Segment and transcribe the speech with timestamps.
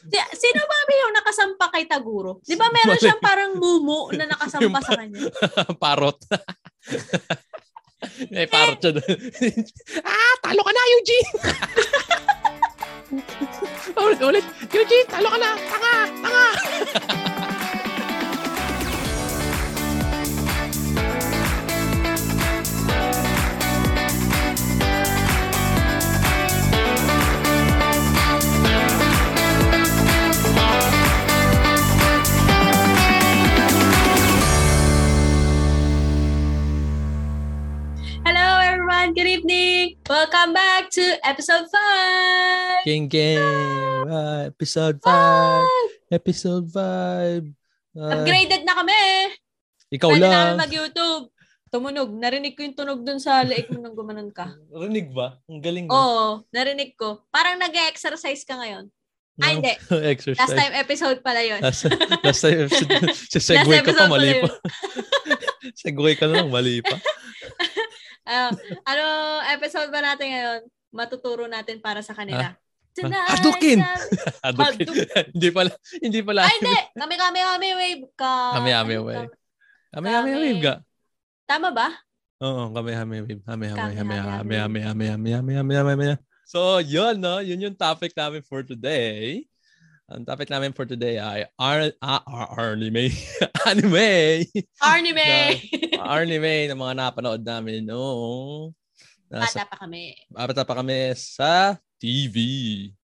[0.00, 2.40] Si- Sino ba yung nakasampa kay Taguro?
[2.40, 3.02] Di ba meron Mali.
[3.02, 5.20] siyang parang mumu na nakasampa Yung sa kanya?
[5.82, 6.16] parot.
[8.32, 9.16] May parot siya doon.
[10.08, 11.30] ah, talo ka na, Eugene!
[14.00, 14.46] ulit, ulit.
[14.70, 15.50] Eugene, talo ka na!
[15.58, 15.94] Tanga!
[16.22, 16.46] Tanga!
[39.10, 39.98] Everyone, good evening!
[40.06, 42.86] Welcome back to episode 5!
[42.86, 44.06] King Game!
[44.06, 46.14] Ah, episode 5!
[46.14, 47.42] Episode 5!
[47.98, 49.34] Upgraded na kami!
[49.90, 50.54] ikaw Pwede lang.
[50.54, 51.26] namin mag-YouTube.
[51.74, 52.10] Tumunog.
[52.14, 54.54] Narinig ko yung tunog dun sa leeg mo nang gumanon ka.
[54.70, 55.42] Rinig ba?
[55.50, 55.94] Ang galing mo.
[55.94, 57.26] Oo, narinig ko.
[57.34, 58.86] Parang nag-exercise ka ngayon.
[59.42, 59.74] Ah, hindi.
[60.14, 60.38] Exercise.
[60.38, 61.58] Last time episode pala yun.
[61.58, 61.90] Last,
[62.22, 62.70] last time,
[63.26, 64.50] sa segue ka pa, episode mali pa.
[65.82, 66.94] segue ka na lang, mali pa.
[68.30, 68.54] Ah,
[68.86, 69.04] ano
[69.50, 70.60] episode ba natin ngayon?
[70.90, 72.54] Matuturo natin para sa kanila.
[72.90, 73.78] Tonight, Hadouken!
[73.82, 74.86] sabi- Hadouken.
[75.34, 76.40] hindi pala, hindi pala.
[76.46, 76.78] Ay, hindi.
[76.94, 78.34] Kami, kami, kami, wave ka.
[78.54, 79.18] Kami, kami, Ano wave.
[79.30, 79.34] ka?
[79.90, 80.74] Kami, kami, wave ka.
[81.46, 81.88] Tama ba?
[82.40, 83.42] Oo, kami, kami, wave.
[83.42, 86.06] Kami, kami, Kami, kami, kami, kami, kami, kami, kami, kami, kami, kami, kami.
[86.46, 87.38] So, yun, no?
[87.38, 89.46] Yun yung topic namin for today.
[90.10, 93.14] Ang topic namin for today ay ar ah, ar anime.
[93.62, 94.42] anime.
[94.82, 95.30] Anime!
[96.02, 98.74] anime na mga napanood namin noong
[99.30, 100.18] nasa Bata pa kami.
[100.26, 102.36] bata pa kami sa TV.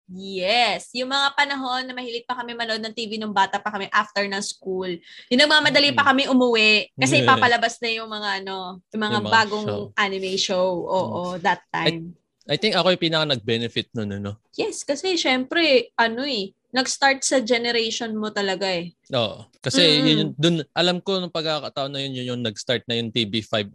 [0.10, 0.90] Yes.
[0.98, 4.26] Yung mga panahon na mahilig pa kami manood ng TV nung bata pa kami after
[4.26, 4.90] ng school.
[5.30, 9.34] Yung nagmamadali pa kami umuwi kasi ipapalabas na yung mga ano, yung mga, Yung mga
[9.34, 9.82] bagong show.
[9.94, 10.68] anime show.
[10.90, 12.18] Oo, that time.
[12.46, 14.38] I think ako yung pinaka nag-benefit nun, ano?
[14.54, 18.92] yes, kasi syempre, ano eh, nag-start sa generation mo talaga eh.
[19.16, 19.48] Oo.
[19.64, 20.08] Kasi Mm-mm.
[20.12, 23.72] yun, dun, alam ko nung pagkakataon na yun, yun yung nag-start na yung TV5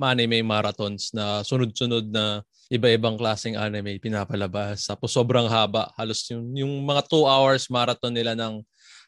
[0.00, 2.40] anime marathons na sunod-sunod na
[2.72, 4.86] iba-ibang klaseng anime pinapalabas.
[4.86, 5.92] Tapos sobrang haba.
[5.98, 8.62] Halos yung, yung mga 2 hours marathon nila ng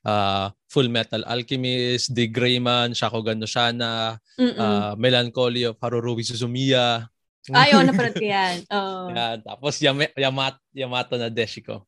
[0.04, 4.58] ah, Full Metal Alchemist, The Greyman, Shakugan no Shana, Mm-mm.
[4.60, 7.08] ah, Melancholy of Harurubi Suzumiya.
[7.54, 8.56] Ay, oo, napanood ko yan.
[8.74, 9.06] Oo.
[9.16, 9.38] Yan.
[9.46, 11.86] Tapos Yamat, Yamato na Deshiko.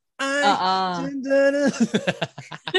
[1.04, 1.62] Sindana.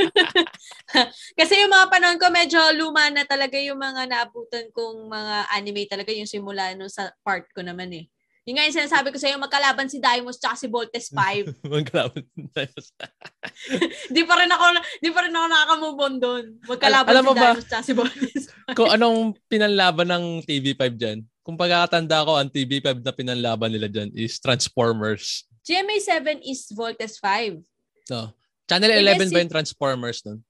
[1.40, 5.84] Kasi yung mga panahon ko, medyo luma na talaga yung mga naabutan kong mga anime
[5.90, 8.06] talaga yung simula nung sa part ko naman eh.
[8.50, 11.54] Yung nga yung sinasabi ko sa'yo, magkalaban si Daimos tsaka si Voltes 5.
[11.70, 13.14] Magkalaban tayo sa-
[14.16, 14.64] di pa rin ako,
[15.06, 16.46] di pa rin ako nakaka-move on doon.
[16.66, 18.44] Magkalaban Al- alam si Daimos tsaka si Voltes
[18.74, 18.74] 5.
[18.74, 24.10] Kung anong pinanlaban ng TV5 dyan, kung pagkakatanda ko, ang TV5 na pinanlaban nila dyan
[24.18, 25.49] is Transformers.
[25.70, 27.62] GMA7 is Voltes 5.
[28.10, 28.34] No.
[28.66, 30.42] Channel Eh, 11 kasi- ba yung Transformers nun?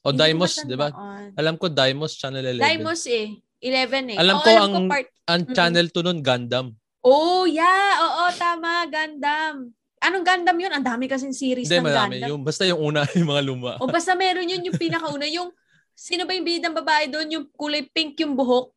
[0.00, 0.94] O Dimos, di ba?
[1.34, 2.62] Alam ko Dimos, Channel 11.
[2.62, 3.34] Daimos eh.
[3.58, 4.16] 11 eh.
[4.16, 5.06] Alam Oo, ko alam ang- ko part.
[5.28, 6.66] Ang channel 2 nun, Gundam.
[7.04, 8.00] Oh, yeah.
[8.00, 8.88] Oo, tama.
[8.88, 9.70] Gundam.
[10.00, 10.72] Anong Gundam yun?
[10.72, 12.16] Ang dami kasing series Hindi, ng marami.
[12.16, 12.30] Gundam.
[12.32, 13.72] Yung, basta yung una, yung mga luma.
[13.78, 15.28] O basta meron yun yung pinakauna.
[15.28, 15.52] Yung,
[15.92, 17.28] sino ba yung bidang babae doon?
[17.30, 18.72] Yung kulay pink yung buhok.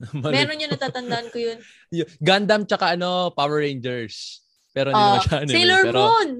[0.16, 1.58] Meron yun, natatandaan ko yun.
[2.24, 4.39] Gundam tsaka ano, Power Rangers.
[4.70, 5.54] Pero hindi Ah, naman siya anime.
[5.54, 6.30] Sailor pero, Moon.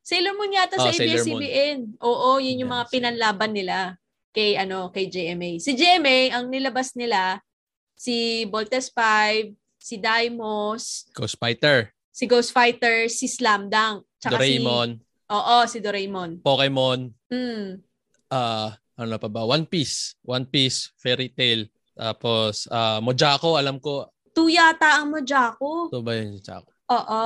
[0.00, 1.00] Sailor Moon yata sa Oh, Moon.
[1.00, 1.78] ABS-CBN.
[2.00, 3.78] Oo, yun yung Yeah, mga pinanlaban nila
[4.30, 5.58] kay ano kay JMA.
[5.58, 7.42] Si JMA, ang nilabas nila,
[7.94, 14.88] si Voltes 5, si Daimos, Ghost Fighter, si Ghost Fighter, si Slam Dunk, tsaka Doraemon,
[14.96, 16.30] si Oo, si Doraemon.
[16.40, 17.82] Pokemon, Mm.
[18.28, 19.42] ah ano pa ba?
[19.42, 20.14] One Piece.
[20.22, 21.66] One Piece, Fairy Tail.
[21.92, 24.06] Tapos, ah Mojako, alam ko.
[24.30, 25.88] Two yata ang Mojako.
[25.88, 26.36] Ito ba yun?
[26.36, 26.70] Mojako?
[26.90, 27.22] Oo.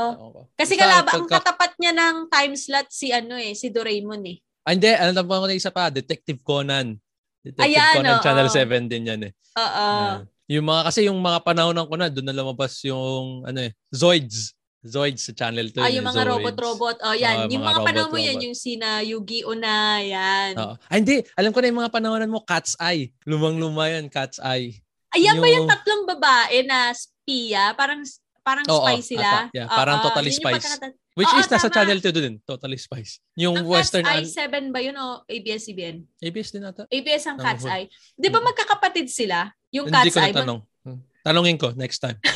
[0.52, 4.22] Kasi Basta kalaba, ang pagka- katapat niya ng time slot si ano eh, si Doraemon
[4.28, 4.36] eh.
[4.64, 4.88] Ah, hindi.
[4.88, 5.88] Alam ko na isa pa.
[5.88, 6.96] Detective Conan.
[7.44, 8.24] Detective Ayan, Conan, oo.
[8.24, 9.32] Channel 7 din yan eh.
[9.60, 9.88] Oo.
[10.00, 10.24] Yan.
[10.44, 14.52] Yung mga, kasi yung mga panahon ng Conan, doon na lumabas yung, ano eh, Zoids.
[14.84, 15.80] Zoids sa Channel 2.
[15.80, 16.32] Ah, yun yung eh, mga Zoids.
[16.36, 16.96] robot-robot.
[17.00, 17.36] Oh, yan.
[17.36, 20.50] Ah, yung mga mga panahon mo yan, yung sina Yu-Gi-Oh na, yan.
[20.60, 20.76] Oo.
[20.76, 21.24] Ah, hindi.
[21.36, 23.12] Alam ko na yung mga panahonan mo, Cat's Eye.
[23.24, 24.76] Lumang-luma yan, Cat's Eye.
[25.16, 27.72] Ayan ba yung yung- tatlong babae na spia?
[27.72, 28.04] Parang
[28.44, 29.24] parang Oo, spy sila?
[29.24, 29.40] ata.
[29.50, 30.60] Yeah, parang Oo, Totally Spies.
[30.60, 31.74] pagkakata- Which Oo, is nasa tama.
[31.76, 32.34] Channel 2 din.
[32.42, 33.22] Totally Spice.
[33.34, 34.02] Yung Ang Western...
[34.02, 36.02] Cat's Eye 7 ba yun o ABS-CBN?
[36.20, 36.84] ABS din ata.
[36.88, 37.86] ABS ang Cat's hul- Eye.
[38.12, 38.46] Di ba Hmm.
[38.46, 39.46] magkakapatid sila?
[39.70, 40.26] Yung Hindi Cat's ko Eye.
[40.26, 40.60] mag- natanong.
[40.82, 41.00] Hmm.
[41.22, 42.18] Tanungin ko next time.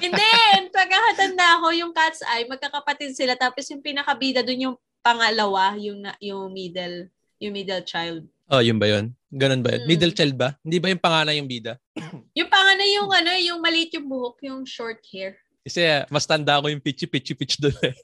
[0.00, 0.30] Hindi,
[0.70, 6.48] pagkakatanda ako yung Cat's Eye, magkakapatid sila tapos yung pinakabida doon yung pangalawa, yung yung
[6.48, 8.24] middle, yung middle child.
[8.46, 9.12] oh, yun ba yun?
[9.34, 9.82] Ganun ba yun?
[9.82, 9.88] Hmm.
[9.90, 10.54] Middle child ba?
[10.62, 11.74] Hindi ba yung panganay yung bida?
[12.38, 15.38] Yung panganay yung ano, yung maliit yung buhok, yung short hair.
[15.62, 17.94] Kasi ah, mas tanda ko yung pitchy pitchy pitch doon eh.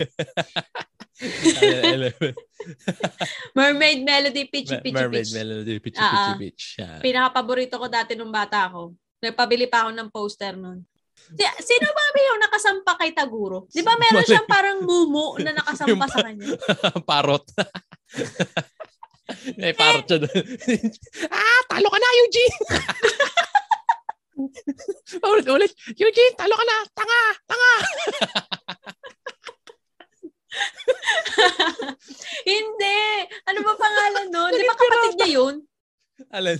[3.59, 5.35] Mermaid Melody, Pitchy Pitchy Mermaid Pitch.
[5.37, 6.38] Melody, Pitchy Ah, Pitchy ah.
[6.41, 6.62] Pitch.
[6.81, 6.99] Yeah.
[7.05, 8.97] Pinaka-paborito ko dati nung bata ako.
[9.21, 10.81] Nagpabili pa ako ng poster nun.
[11.37, 13.69] Si- Sino ba yung nakasampa kay Taguro?
[13.69, 16.56] Di ba meron siyang parang mumu na nakasampa sa kanya?
[17.11, 17.44] parot.
[19.56, 20.31] May siya doon.
[21.35, 22.56] ah, talo ka na, Eugene!
[25.31, 25.73] ulit, ulit.
[25.97, 26.77] Eugene, talo ka na.
[26.97, 27.71] Tanga, tanga.
[32.50, 33.00] Hindi!
[33.47, 34.50] Ano ba pangalan nun?
[34.50, 35.62] Di ba kapatid niya yun?
[36.31, 36.59] Alin?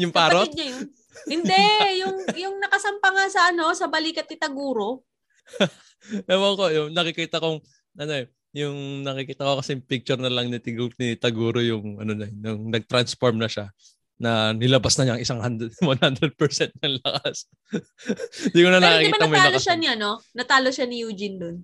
[0.00, 0.48] yung parot?
[0.48, 0.86] Kapatid niya yun?
[1.24, 1.64] Hindi!
[2.02, 5.04] Yung, yung nakasampa nga sa ano, sa balikat ni Taguro.
[6.30, 7.64] Ewan ko, yung nakikita kong,
[7.96, 12.14] ano eh, yung nakikita ko kasi picture na lang ni, Tigu, ni Taguro yung, ano
[12.14, 13.68] na, yung nag-transform na siya
[14.14, 17.50] na nilabas na niya ang isang 100, 100% ng lakas.
[18.54, 19.64] Hindi ko na Pero nakikita may natalo lakas.
[19.66, 20.10] siya ni ano?
[20.30, 21.56] Natalo siya ni Eugene dun.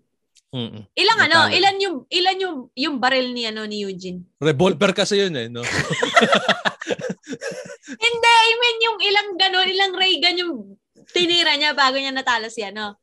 [0.51, 0.83] Mm-mm.
[0.99, 1.47] Ilang ano?
[1.47, 1.55] Natalo.
[1.55, 4.27] Ilan yung ilan yung yung baril ni ano ni Eugene?
[4.43, 5.63] Revolver kasi yun eh, no?
[8.03, 10.55] Hindi, I mean yung ilang ganon, ilang ray gun yung
[11.15, 12.99] tinira niya bago niya natalo si ano.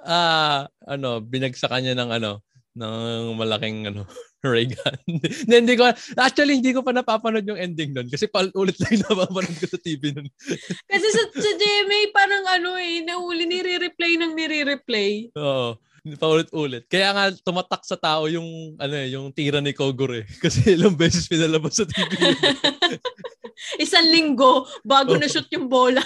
[0.00, 2.40] Ah, ano, binagsakan niya ng ano,
[2.78, 4.06] ng malaking ano,
[4.46, 4.98] ray gun.
[5.04, 9.02] hindi, hindi ko, actually, hindi ko pa napapanood yung ending nun kasi pa ulit lang
[9.04, 10.28] napapanood ko sa TV nun.
[10.90, 15.34] Kasi sa, sa GMA parang ano eh, nauli nire-replay ng nire-replay.
[15.36, 15.76] Oo.
[16.16, 16.88] Paulit-ulit.
[16.88, 21.28] Kaya nga tumatak sa tao yung ano eh, yung tira ni Kogure kasi ilang beses
[21.28, 22.08] pinalabas sa TV.
[23.76, 26.00] Isang linggo bago na shoot yung bola.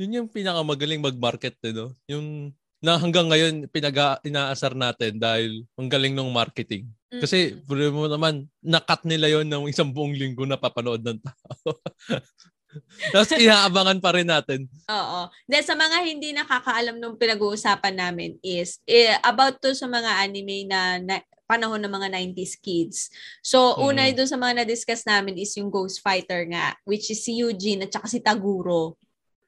[0.00, 1.92] yun yung pinakamagaling mag-market eh, no?
[2.08, 3.96] Yung na hanggang ngayon pinag
[4.28, 6.84] inaasar natin dahil ang galing ng marketing.
[7.08, 11.72] Kasi bro mo naman, nakat nila yon ng isang buong linggo na papanood ng tao.
[13.14, 14.66] Tapos inaabangan pa rin natin.
[14.90, 15.30] Oo.
[15.46, 20.66] Then sa mga hindi nakakaalam nung pinag-uusapan namin is eh, about to sa mga anime
[20.66, 23.12] na, na panahon ng mga 90s kids.
[23.44, 23.80] So, Mm.
[23.84, 27.84] una doon sa mga na-discuss namin is yung Ghost Fighter nga, which is si Eugene
[27.84, 28.96] at saka si Taguro.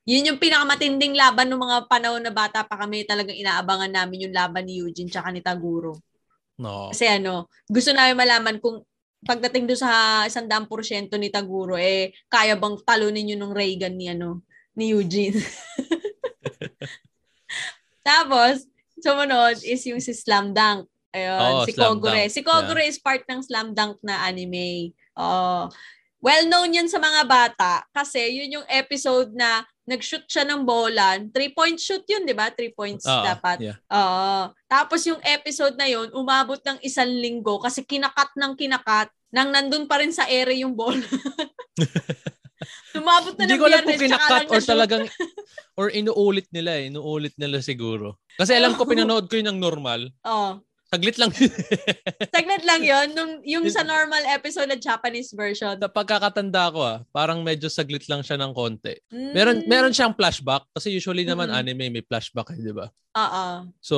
[0.06, 4.34] Yun yung pinakamatinding laban ng mga panahon na bata pa kami talagang inaabangan namin yung
[4.34, 5.98] laban ni Eugene tsaka ni Taguro.
[6.56, 6.94] No.
[6.94, 8.86] Kasi ano, gusto namin malaman kung
[9.26, 13.98] pagdating doon sa isang daang porsyento ni Taguro, eh, kaya bang talunin yun ng Reagan
[13.98, 14.46] ni, ano,
[14.78, 15.34] ni Eugene.
[18.06, 18.70] Tapos,
[19.02, 20.86] sumunod is yung si Slam Dunk.
[21.10, 22.30] Ayun, Oo, si Kogure.
[22.30, 22.30] Dunk.
[22.30, 24.94] Si Kogure is part ng Slam Dunk na anime.
[25.18, 25.66] Oh,
[26.20, 31.14] well-known yun sa mga bata kasi yun yung episode na nag-shoot siya ng bola.
[31.30, 32.50] Three-point shoot yun, di ba?
[32.50, 33.62] Three points Oo, dapat.
[33.62, 33.78] yeah.
[33.94, 34.50] Oo.
[34.66, 39.86] Tapos yung episode na yun, umabot ng isang linggo kasi kinakat ng kinakat nang nandun
[39.86, 40.96] pa rin sa ere yung ball.
[42.98, 45.04] umabot na Hindi ng ko alam kung kinakat or talagang
[45.78, 46.90] or inuulit nila eh.
[46.90, 48.18] Inuulit nila siguro.
[48.34, 48.90] Kasi alam ko Oo.
[48.90, 50.10] pinanood ko yun ng normal.
[50.26, 50.65] Oo.
[50.86, 51.34] Saglit lang.
[52.34, 53.06] Saglit lang yun.
[53.10, 55.74] Nung, yung sa normal episode na Japanese version.
[55.74, 58.94] Sa pagkakatanda ko ah, parang medyo saglit lang siya ng konti.
[59.10, 61.58] Meron meron siyang flashback kasi usually naman Mm.
[61.58, 62.86] anime may flashback eh, di ba?
[63.18, 63.44] Oo.
[63.82, 63.96] So,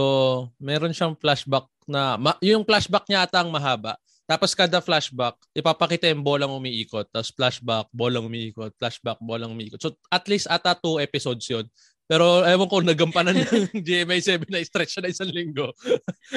[0.56, 3.96] meron siyang flashback na ma- yung flashback niya ata ang mahaba.
[4.25, 7.08] Tapos kada flashback, ipapakita yung bolang umiikot.
[7.08, 8.76] Tapos flashback, bolang umiikot.
[8.76, 9.81] Flashback, bolang umiikot.
[9.81, 11.64] So, at least ata two episodes yun.
[12.08, 15.76] Pero ewan ko, nagampanan ng GMA7 na stretch na isang linggo.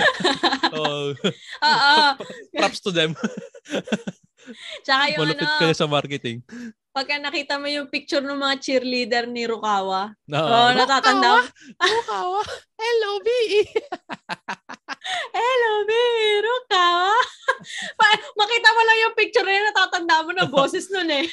[0.75, 1.15] oh,
[1.63, 1.95] Oo.
[2.59, 3.15] props to them.
[4.84, 6.43] Tsaka yung Malupit ano, kayo sa marketing.
[6.91, 10.12] Pagka nakita mo yung picture ng mga cheerleader ni Rukawa.
[10.27, 11.39] Na, Oo, natatanda.
[11.39, 11.41] mo.
[11.95, 12.39] Rukawa!
[12.75, 13.27] Hello, B!
[15.33, 16.00] Hello, Be!
[16.41, 17.12] Rukawa!
[18.00, 21.25] Pa- makita mo lang yung picture na yun, natatanda mo na boses nun eh.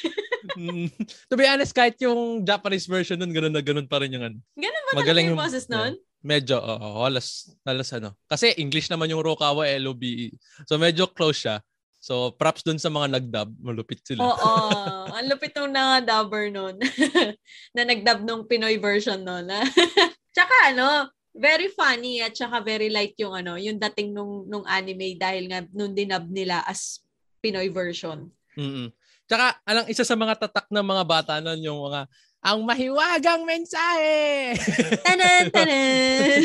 [0.55, 0.87] Mm,
[1.27, 4.37] to be honest, kahit yung Japanese version nun, ganun na ganun pa rin yung ano.
[4.55, 5.93] Ganun ba Magaling talaga yung yung- boses nun?
[6.19, 8.11] Medyo, oo, halos, halos ano.
[8.27, 10.35] Kasi English naman yung Rokawa, L-O-B-E.
[10.67, 11.55] So medyo close siya.
[11.99, 13.51] So props dun sa mga nag-dub.
[13.59, 14.23] Malupit sila.
[14.23, 14.53] Oo.
[15.19, 16.79] Ang lupit nung na dubber nun.
[17.75, 19.51] na nag-dub nung Pinoy version nun.
[20.35, 25.19] tsaka ano, very funny at tsaka very light yung ano, yung dating nung, nung anime
[25.19, 27.03] dahil nga nung dinub nila as
[27.43, 28.31] Pinoy version.
[28.55, 28.91] Mm-mm.
[29.29, 34.55] Tsaka, alang isa sa mga tatak ng mga bata nun, yung mga, ang mahiwagang mensahe!
[35.03, 36.39] Tanan, tanan!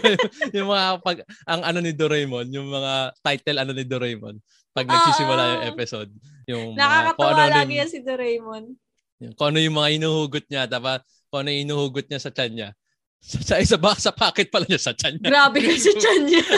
[0.56, 4.36] yung mga pag, ang ano ni Doraemon, yung mga title ano ni Doraemon,
[4.76, 6.10] pag nagsisimula yung episode.
[6.44, 8.64] Yung mga, Nakakatawa ano lagi yung- yan si Doraemon.
[9.24, 11.00] Yung, kung ano yung mga inuhugot niya, tapos
[11.32, 12.70] kung ano yung inuhugot niya sa tiyan niya.
[13.18, 15.28] Sa, sa isa ba, sa pocket pala niya sa tiyan niya.
[15.32, 16.44] Grabe kasi chan niya.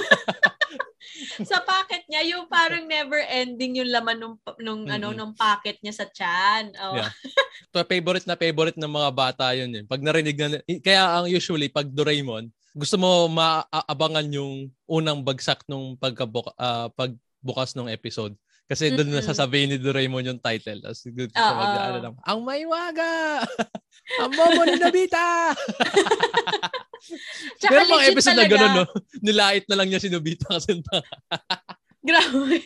[1.46, 5.18] sa pocket niya, yung parang never ending yung laman nung, nung ano, Mm-mm.
[5.18, 6.72] nung pocket niya sa chan.
[6.80, 6.96] Oh.
[6.96, 7.12] Yeah.
[7.74, 9.70] Pa- favorite na favorite ng mga bata yun.
[9.76, 9.82] Eh.
[9.86, 15.98] Pag narinig na, kaya ang usually, pag Doraemon, gusto mo maabangan yung unang bagsak nung
[15.98, 18.34] pagkabuka, uh, pagbukas ng episode.
[18.70, 19.26] Kasi doon mm-hmm.
[19.26, 20.78] nasasabihin ni Doraemon yung title.
[20.78, 23.42] Tapos doon siya mag ano lang, Ang Maywaga!
[24.22, 25.50] ang Momo ni Nobita!
[27.58, 28.46] Pero mga episode talaga.
[28.46, 28.84] na gano'n, no?
[29.26, 30.78] Nilait na lang niya si Nobita kasi
[32.00, 32.64] Grabe.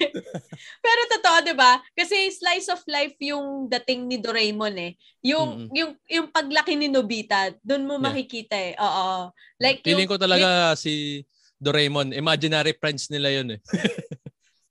[0.78, 1.82] Pero totoo, 'di ba?
[1.90, 4.92] Kasi slice of life yung dating ni Doraemon eh.
[5.26, 5.75] Yung mm-hmm.
[5.75, 8.04] yung yung paglaki ni Nobita, doon mo yeah.
[8.12, 8.78] makikita eh.
[8.78, 9.34] Oo.
[9.58, 11.25] Like Feeling yung, ko talaga yung, si
[11.58, 13.61] Doraemon, imaginary friends nila 'yun eh.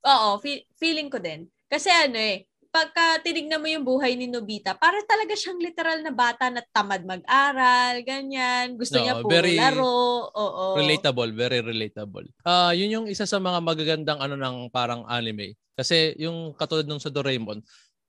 [0.04, 1.48] Oo, fe- feeling ko din.
[1.72, 6.10] Kasi ano eh, pagka tinignan mo yung buhay ni Nobita, para talaga siyang literal na
[6.10, 8.74] bata na tamad mag-aral, ganyan.
[8.74, 10.26] Gusto no, niya puro very laro.
[10.34, 10.66] Oo.
[10.82, 12.26] Relatable, very relatable.
[12.42, 15.54] Ah, uh, yun yung isa sa mga magagandang ano ng parang anime.
[15.78, 17.62] Kasi yung katulad nung sa Doraemon,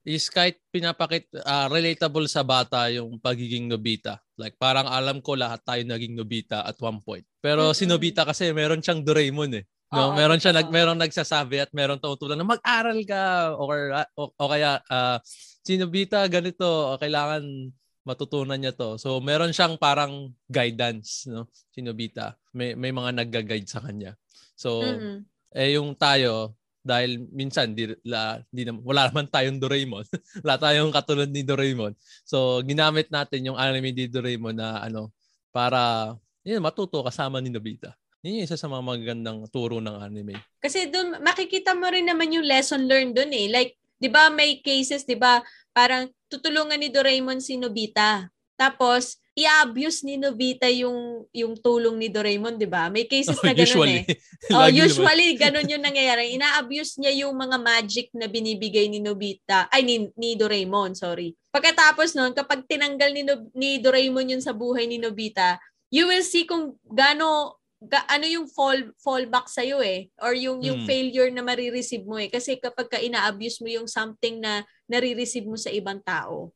[0.05, 4.21] is kahit pinapakit uh, relatable sa bata yung pagiging Nobita.
[4.37, 7.25] Like parang alam ko lahat tayo naging Nobita at one point.
[7.41, 7.77] Pero mm-hmm.
[7.77, 9.65] si Nobita kasi meron siyang Doraemon eh.
[9.95, 14.27] No, Oo, meron siya nag meron nagsasabi at meron tumutulan na mag-aral ka or o,
[14.35, 15.17] o kaya uh,
[15.63, 17.71] sino bita ganito, kailangan
[18.03, 18.99] matutunan niya to.
[18.99, 21.47] So meron siyang parang guidance, no?
[21.71, 22.35] Sino bita.
[22.51, 24.13] May may mga nagga-guide sa kanya.
[24.59, 25.17] So mm-hmm.
[25.55, 26.53] eh yung tayo
[26.85, 30.05] dahil minsan di, la, di na, wala naman tayong Doraemon.
[30.45, 31.97] wala tayong katulad ni Doraemon.
[32.27, 35.09] So ginamit natin yung anime ni Doraemon na ano
[35.49, 36.13] para
[36.45, 37.97] yun, matuto kasama ni Nobita.
[38.25, 40.33] Yun yung isa sa mga magagandang turo ng anime.
[40.57, 43.45] Kasi doon, makikita mo rin naman yung lesson learned doon eh.
[43.53, 48.25] Like, di ba may cases, di ba, parang tutulungan ni Doraemon si Nobita.
[48.57, 52.87] Tapos, i-abuse ni Nobita yung yung tulong ni Doraemon, 'di ba?
[52.87, 53.99] May cases na ganoon usually.
[54.07, 54.15] eh.
[54.55, 56.33] oh, usually ganoon yung nangyayari.
[56.39, 61.35] Ina-abuse niya yung mga magic na binibigay ni Nobita, ay ni, ni Doraemon, sorry.
[61.51, 65.59] Pagkatapos noon, kapag tinanggal ni, no, ni Doraemon yun sa buhay ni Nobita,
[65.91, 70.63] you will see kung gaano ga, ano yung fall fallback sa iyo eh or yung
[70.63, 70.87] yung mm.
[70.87, 75.59] failure na marireceive mo eh kasi kapag ka ina-abuse mo yung something na nare-receive mo
[75.59, 76.55] sa ibang tao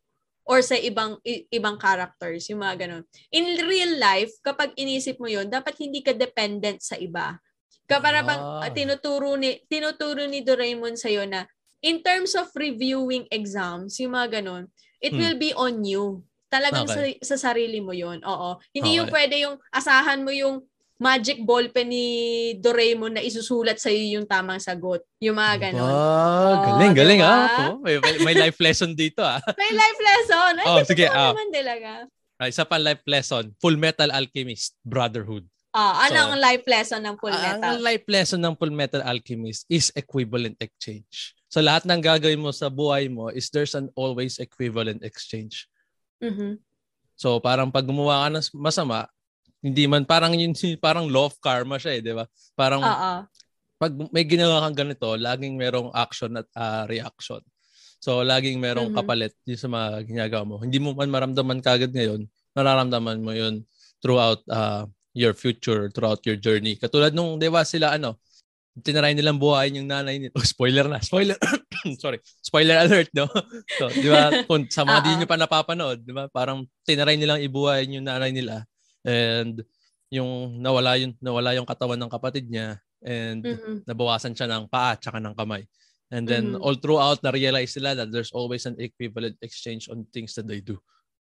[0.50, 5.28] or sa ibang i, ibang characters yung mga ganun in real life kapag inisip mo
[5.30, 7.38] yon dapat hindi ka dependent sa iba
[7.86, 8.72] kapara bang ah.
[8.72, 11.46] tinuturo ni tinuturo ni Doraemon sa iyo na
[11.84, 14.72] in terms of reviewing exams yung mga ganun
[15.04, 15.20] it hmm.
[15.20, 17.22] will be on you talagang okay.
[17.22, 18.98] sa, sa sarili mo yon oo hindi okay.
[18.98, 20.66] yung pwede yung asahan mo yung
[21.00, 22.06] magic ballpen ni
[22.60, 25.00] Doraemon na isusulat sa iyo yung tamang sagot.
[25.24, 25.88] Yung mga ganun.
[25.88, 27.00] Ah, oh, galing, diba?
[27.00, 27.48] galing ah.
[27.72, 27.96] Oh, may,
[28.28, 29.40] may life lesson dito ah.
[29.62, 30.52] may life lesson.
[30.60, 31.08] Ay, oh, sige.
[31.08, 31.32] Ah.
[31.32, 31.90] naman talaga.
[32.36, 33.56] Ay, isa pa life lesson.
[33.64, 35.48] Full Metal Alchemist, Brotherhood.
[35.72, 37.70] Ah, ano so, ang life lesson ng Full Metal?
[37.72, 41.40] Ang life lesson ng Full Metal Alchemist is equivalent exchange.
[41.50, 45.66] So lahat ng gagawin mo sa buhay mo is there's an always equivalent exchange.
[46.22, 46.62] Mm-hmm.
[47.16, 49.10] So parang pag gumawa ka ng masama,
[49.60, 52.26] hindi man parang yun parang law of karma siya eh, 'di ba?
[52.56, 53.20] Parang Uh-oh.
[53.80, 57.44] pag may ginawa kang ganito, laging merong action at uh, reaction.
[58.00, 59.00] So laging merong mm-hmm.
[59.04, 60.56] kapalit yung sa mga ginagawa mo.
[60.64, 62.24] Hindi mo man maramdaman kagad ngayon,
[62.56, 63.68] nararamdaman mo 'yun
[64.00, 66.80] throughout uh, your future, throughout your journey.
[66.80, 68.16] Katulad nung 'di ba sila ano,
[68.80, 70.40] tinaray nilang buhayin yung nanay nito.
[70.40, 71.04] Oh, spoiler na.
[71.04, 71.36] Spoiler.
[72.04, 72.24] Sorry.
[72.40, 73.28] Spoiler alert, no?
[73.76, 74.44] So, di ba?
[74.48, 76.32] Kung sa mga di nyo pa napapanood, di ba?
[76.32, 78.64] Parang tinaray nilang ibuhayin yung nanay nila
[79.10, 79.66] and
[80.14, 83.82] yung nawala yung nawala yung katawan ng kapatid niya and mm-hmm.
[83.90, 85.66] nabawasan siya ng paa at ng kamay.
[86.10, 86.66] And then mm-hmm.
[86.66, 90.82] all throughout na-realize nila that there's always an equivalent exchange on things that they do.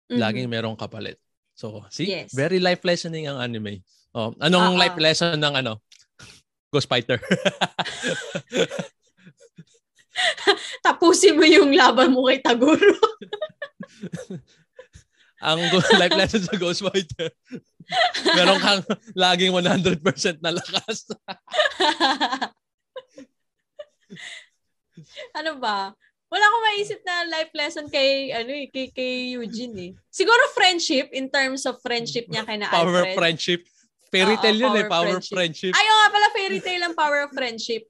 [0.08, 0.20] Mm-hmm.
[0.20, 1.20] Laging merong kapalit.
[1.52, 2.08] So, see?
[2.08, 2.32] Yes.
[2.32, 3.84] Very life lessoning ang anime.
[4.16, 4.82] Oh, anong Uh-oh.
[4.82, 5.84] life lesson ng ano?
[6.72, 7.20] Ghost Fighter.
[10.84, 12.96] Tapusin mo yung laban mo kay Taguro.
[15.42, 15.60] ang
[16.02, 17.34] life lesson sa Ghost Fighter.
[18.38, 18.86] Meron kang
[19.18, 21.10] laging 100% na lakas.
[25.40, 25.98] ano ba?
[26.32, 29.94] Wala akong maisip na life lesson kay ano eh, kay, kay Eugene eh.
[30.08, 32.88] Siguro friendship in terms of friendship niya kay na Alfred.
[32.88, 33.68] Power friendship.
[34.12, 35.36] Fairy tale yun eh, power friendship.
[35.36, 35.74] friendship.
[35.76, 37.84] Ayaw nga pala fairy tale ang power of friendship.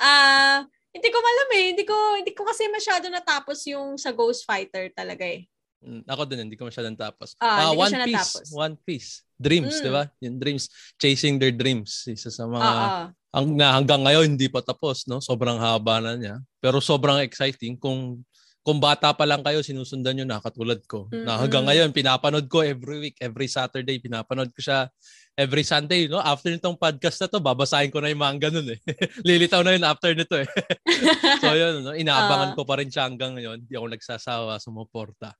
[0.00, 1.66] Ah, uh, hindi ko malam eh.
[1.74, 5.44] Hindi ko hindi ko kasi masyado natapos yung sa Ghost Fighter talaga eh.
[5.84, 7.36] Mm, ako din, hindi ko masyadong tapos.
[7.38, 8.32] Ah, uh, One Piece.
[8.32, 8.48] Natapos.
[8.56, 9.10] One Piece.
[9.36, 9.82] Dreams, mm.
[9.84, 10.04] di ba?
[10.24, 10.64] Yung dreams.
[10.96, 12.08] Chasing their dreams.
[12.08, 12.64] Isa sa mga...
[12.64, 13.06] Uh-uh.
[13.34, 15.20] Ang, hanggang ngayon, hindi pa tapos, no?
[15.20, 16.40] Sobrang haba na niya.
[16.62, 17.76] Pero sobrang exciting.
[17.76, 18.24] Kung
[18.64, 21.04] kung bata pa lang kayo, sinusundan nyo na katulad ko.
[21.12, 21.24] Mm-hmm.
[21.28, 24.88] Na hanggang ngayon, pinapanood ko every week, every Saturday, pinapanood ko siya
[25.36, 26.16] every Sunday, no?
[26.22, 28.80] After nitong podcast na to, babasahin ko na yung mga ganun eh.
[29.28, 30.48] Lilitaw na yun after nito eh.
[31.44, 31.92] so yun, no?
[31.92, 33.68] inaabangan uh, ko pa rin siya hanggang ngayon.
[33.68, 35.36] Hindi ako nagsasawa, sumuporta.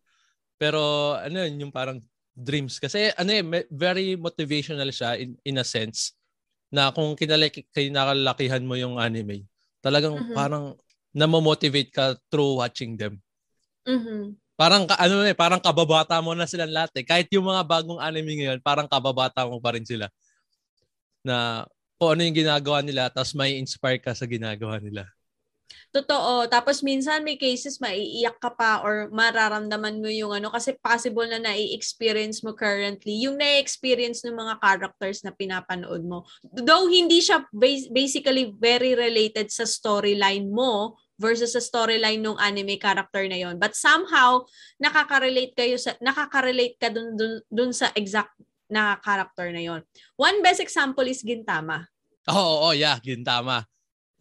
[0.57, 1.99] Pero ano yun, yung parang
[2.35, 2.83] dreams.
[2.83, 6.19] Kasi ano eh, very motivational siya in, in a sense
[6.75, 9.47] na kung kinalaki, kinakalakihan mo yung anime,
[9.79, 10.35] talagang mm-hmm.
[10.35, 10.75] parang
[11.15, 13.23] namomotivate ka through watching them.
[13.87, 14.35] Mm-hmm.
[14.59, 17.07] Parang ano eh, parang kababata mo na silang lahat eh.
[17.07, 20.11] Kahit yung mga bagong anime ngayon, parang kababata mo pa rin sila.
[21.23, 21.67] Na
[21.99, 25.07] kung ano yung ginagawa nila, tapos may inspire ka sa ginagawa nila.
[25.95, 26.51] Totoo.
[26.51, 31.39] Tapos minsan may cases maiiyak ka pa or mararamdaman mo yung ano kasi possible na
[31.39, 36.27] nai-experience mo currently yung na-experience ng mga characters na pinapanood mo.
[36.43, 37.47] Though hindi siya
[37.91, 43.59] basically very related sa storyline mo versus sa storyline ng anime character na yon.
[43.59, 44.43] But somehow
[44.83, 48.35] nakaka-relate kayo sa nakaka-relate ka dun, dun, dun sa exact
[48.67, 49.81] na character na yon.
[50.19, 51.87] One best example is Gintama.
[52.33, 53.69] Oo, oh, oh, yeah, Gintama.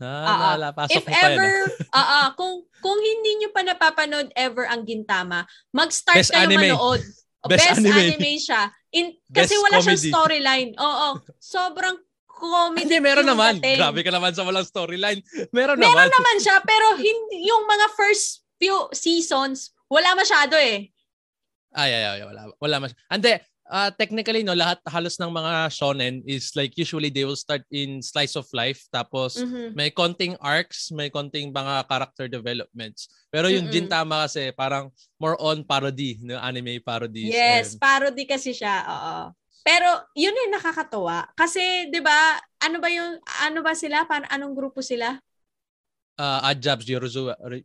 [0.05, 1.53] Ah, uh, pasok If ever,
[1.95, 6.75] ah, uh, kung kung hindi niyo pa napapanood ever ang Gintama, mag-start Best kayo anime.
[6.75, 7.01] manood.
[7.51, 8.15] Best, Best anime.
[8.15, 8.61] anime siya.
[8.95, 9.83] In, kasi Best wala comedy.
[9.83, 10.69] siyang storyline.
[10.79, 11.07] Oo,
[11.39, 12.87] sobrang comedy.
[12.87, 13.59] Hindi, meron naman.
[13.59, 13.79] Dating.
[13.79, 15.19] Grabe ka naman sa walang storyline.
[15.51, 16.07] Meron, meron naman.
[16.07, 20.87] Meron naman siya, pero hindi, yung mga first few seasons, wala masyado eh.
[21.73, 22.41] Ay, ay, ay, wala.
[22.61, 22.99] Wala masyado.
[23.11, 27.63] Ande, uh, technically no lahat halos ng mga shonen is like usually they will start
[27.71, 29.71] in slice of life tapos mm-hmm.
[29.77, 33.07] may konting arcs, may konting mga character developments.
[33.31, 33.87] Pero yung mm-hmm.
[33.87, 37.31] Gintama kasi parang more on parody, no anime parodies.
[37.31, 37.79] Yes, and...
[37.79, 38.83] parody kasi siya.
[38.87, 39.15] Oo.
[39.63, 43.15] Pero yun yung nakakatuwa kasi 'di ba ano ba yung
[43.47, 44.03] ano ba sila?
[44.03, 45.15] Paano anong grupo sila?
[46.19, 46.85] Uh, Adjabs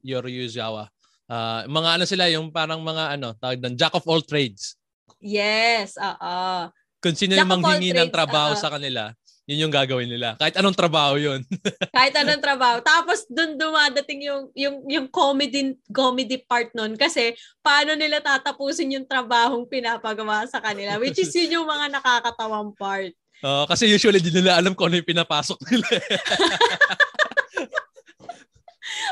[0.00, 0.88] Yoryuzawa.
[1.28, 4.77] Uh, mga ano sila yung parang mga ano tawag doon Jack of all trades.
[5.18, 6.70] Yes, oo.
[6.98, 9.14] Kung sino yung manghingi ng trabaho uh, sa kanila,
[9.48, 10.36] yun yung gagawin nila.
[10.36, 11.40] Kahit anong trabaho yun.
[11.96, 12.84] Kahit anong trabaho.
[12.84, 17.32] Tapos doon dumadating yung yung yung comedy comedy part noon kasi
[17.64, 23.16] paano nila tatapusin yung trabahong pinapagawa sa kanila which is yun yung mga nakakatawang part.
[23.40, 25.86] Uh, kasi usually di nila alam kung ano yung pinapasok nila.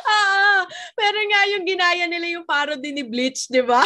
[0.07, 0.67] Oo.
[1.01, 3.83] Pero nga yung ginaya nila yung parody ni Bleach, di ba?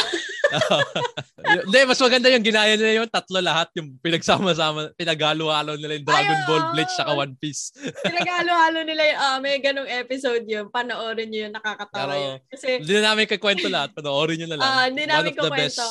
[1.64, 6.38] Hindi, mas maganda yung ginaya nila yung tatlo lahat, yung pinagsama-sama, pinagalo-halo nila yung Dragon
[6.38, 7.72] Ay, Ball, Bleach, saka One Piece.
[8.06, 10.68] pinagalo-halo nila yung, uh, may ganong episode yun.
[10.68, 12.38] Panoorin nyo yun, nakakatawa Pero, yun.
[12.52, 14.68] Kasi, hindi na namin kakwento lahat, panoorin nyo na lang.
[14.68, 15.86] Uh, hindi namin kakwento.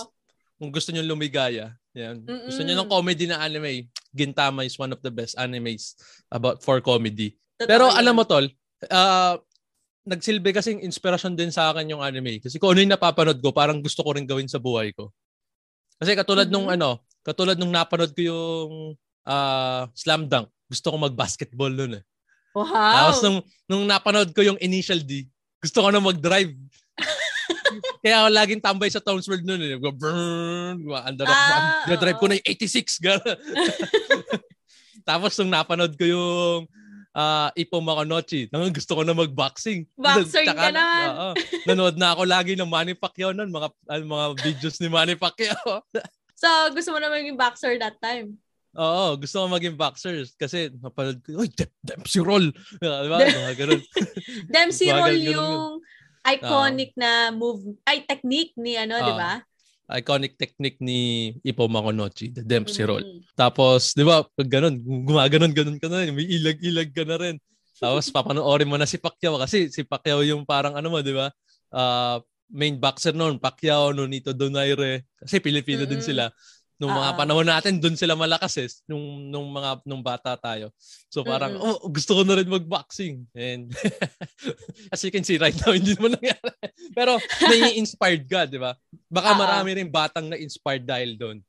[0.59, 2.21] Kung gusto nyo lumigaya, yan.
[2.23, 2.47] Mm-mm.
[2.51, 5.97] Gusto nyo ng comedy na anime, Gintama is one of the best animes
[6.29, 7.37] about for comedy.
[7.57, 7.95] Totoo Pero yan.
[7.95, 8.45] alam mo, Tol,
[8.87, 9.35] uh,
[10.09, 12.41] nagsilbi kasing inspirasyon din sa akin yung anime.
[12.41, 15.13] Kasi kung ano yung napapanood ko, parang gusto ko rin gawin sa buhay ko.
[16.01, 16.65] Kasi katulad mm-hmm.
[16.65, 18.71] nung ano, katulad nung napanood ko yung
[19.29, 22.03] uh, Slam Dunk, gusto ko mag-basketball noon eh.
[22.57, 22.65] Wow!
[22.73, 25.29] Tapos nung, nung napanood ko yung Initial D,
[25.61, 26.57] gusto ko na mag-drive.
[28.01, 29.77] Kaya ako laging tambay sa Towns World noon eh.
[29.77, 33.03] Go, brrrr, under ah, drive ko na yung 86.
[35.09, 36.61] Tapos nung napanood ko yung
[37.19, 38.47] uh, Ipo Makonochi.
[38.49, 39.83] Nang gusto ko na mag-boxing.
[39.99, 40.85] Boxer ka na.
[41.11, 41.35] Uh,
[41.67, 45.83] nanood na ako lagi ng Manny Pacquiao noon, mga uh, mga videos ni Manny Pacquiao.
[46.41, 48.39] so, gusto mo na maging boxer that time?
[48.77, 51.49] Oo, gusto ko maging boxer kasi napanood ko, uy,
[51.83, 52.53] Dempsey Roll.
[52.79, 53.17] Diba?
[53.19, 53.81] Mga ganun.
[54.53, 55.81] Dempsey Roll yung
[56.23, 59.33] iconic uh, na move, ay technique ni ano, uh, di ba?
[59.89, 63.01] Iconic technique ni Ipo Makonochi, the Dempsey roll.
[63.01, 63.33] Mm-hmm.
[63.33, 67.35] Tapos, di ba, pag ganun, gumaganon-ganon ka na rin, may ilag-ilag ka na rin.
[67.81, 71.33] Tapos, papanoorin mo na si Pacquiao kasi si Pacquiao yung parang ano mo, di ba?
[71.73, 72.21] Uh,
[72.53, 75.09] main boxer noon, Pacquiao, Nonito Donaire.
[75.17, 75.93] Kasi Pilipino mm-hmm.
[75.97, 76.29] din sila.
[76.79, 78.71] Nung mga uh, panahon natin, doon sila malakas eh.
[78.87, 80.71] Nung, nung mga nung bata tayo.
[81.11, 81.75] So parang, mm-hmm.
[81.83, 83.27] oh, gusto ko na rin mag-boxing.
[83.35, 83.67] And
[84.95, 86.55] as you can see right now, hindi naman nangyari.
[86.95, 87.19] Pero
[87.51, 88.79] nai-inspired ka, di ba?
[89.11, 91.43] Baka uh, marami rin batang na-inspired dahil doon.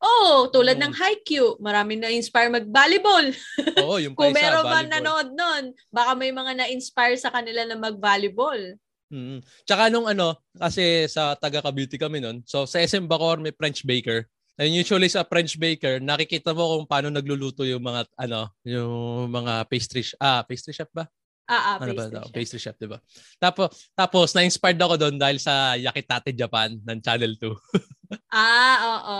[0.00, 0.82] Oo, oh, tulad mm.
[0.86, 3.26] ng Haikyuu, marami na-inspire mag-volleyball.
[3.84, 8.80] Oo, yung Kung meron man nanood nun, baka may mga na-inspire sa kanila na mag-volleyball.
[9.12, 9.44] Mm.
[9.68, 13.84] Tsaka nung ano, kasi sa taga Cavite kami nun, so sa SM Bacor may French
[13.84, 14.24] baker.
[14.60, 19.64] And usually sa French baker, nakikita mo kung paano nagluluto yung mga ano, yung mga
[19.64, 21.08] pastry ah, pastry chef ba?
[21.48, 22.20] Ah, ah ano pastry, ba?
[22.28, 22.34] chef.
[22.36, 23.00] pastry chef, 'di ba?
[23.40, 27.56] Tapos tapos na-inspired ako doon dahil sa Yakitate Japan ng Channel 2.
[28.36, 29.18] ah, oo.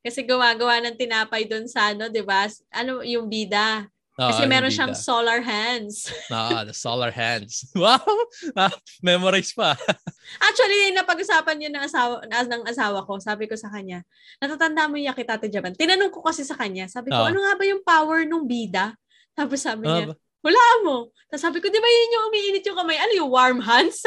[0.00, 2.48] Kasi gumagawa ng tinapay doon sa ano, 'di ba?
[2.72, 3.84] Ano yung bida?
[4.30, 6.06] Kasi meron siyang solar hands.
[6.30, 7.66] ah, the solar hands.
[7.82, 8.06] Wow!
[8.54, 8.70] Ah,
[9.02, 9.74] memorize pa.
[10.46, 13.18] Actually, napag-usapan niya ng asawa, ng asawa ko.
[13.18, 14.06] Sabi ko sa kanya,
[14.38, 15.74] natatanda mo yung Yakitate Japan.
[15.74, 17.26] Tinanong ko kasi sa kanya, sabi ko, oh.
[17.26, 18.94] ano nga ba yung power ng bida?
[19.34, 21.10] Tapos sabi niya, uh, wala mo.
[21.26, 22.98] Tapos sabi ko, di ba yun yung umiinit yung kamay?
[23.00, 24.04] Ano yung warm hands?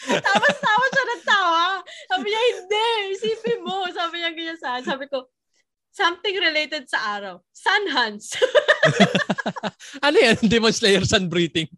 [0.00, 1.82] Tapos tawa siya ng tawa.
[2.14, 2.88] Sabi niya, hindi.
[3.18, 3.30] Si
[4.60, 5.24] sa sabi ko,
[6.00, 7.36] something related sa araw.
[7.52, 8.32] Sun Hans.
[10.06, 10.40] ano yan?
[10.40, 11.68] Demon Slayer sun breathing.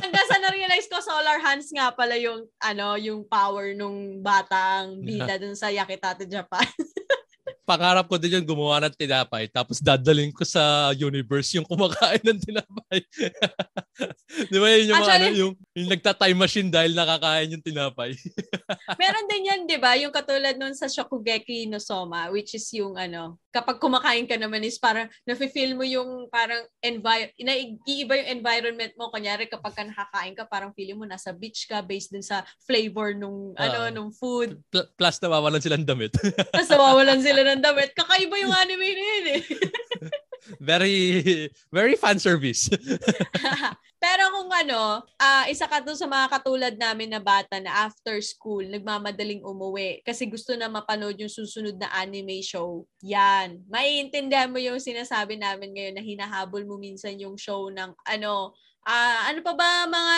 [0.00, 5.36] Hanggang sa na-realize ko, solar hands nga pala yung, ano, yung power nung batang bida
[5.36, 6.64] dun sa Yakitate Japan.
[7.62, 12.40] pangarap ko din yun gumawa ng tinapay tapos dadalhin ko sa universe yung kumakain ng
[12.42, 12.98] tinapay.
[14.52, 18.14] Di ba yun yung, Actually, ano, yung, yung nagta-time machine dahil nakakain yung tinapay.
[19.02, 19.94] meron din yan, di ba?
[19.98, 24.64] Yung katulad nun sa Shokugeki no Soma, which is yung ano, kapag kumakain ka naman
[24.64, 29.12] is parang nafe-feel mo yung parang envir naiiba yung environment mo.
[29.12, 33.12] Kunyari kapag ka nakakain ka, parang feeling mo nasa beach ka based dun sa flavor
[33.12, 34.56] nung uh, ano nung food.
[34.72, 36.16] Plus nawawalan silang damit.
[36.56, 37.92] Plus nawawalan sila ng damit.
[37.92, 39.42] Kakaiba yung anime na yun eh.
[40.58, 40.96] very
[41.68, 42.72] very fan service.
[44.02, 48.18] Pero kung ano, uh, isa ka doon sa mga katulad namin na bata na after
[48.18, 52.82] school, nagmamadaling umuwi kasi gusto na mapanood yung susunod na anime show.
[53.06, 53.62] Yan.
[53.70, 58.50] Maiintindihan mo yung sinasabi namin ngayon na hinahabol mo minsan yung show ng ano,
[58.82, 60.16] uh, ano pa ba mga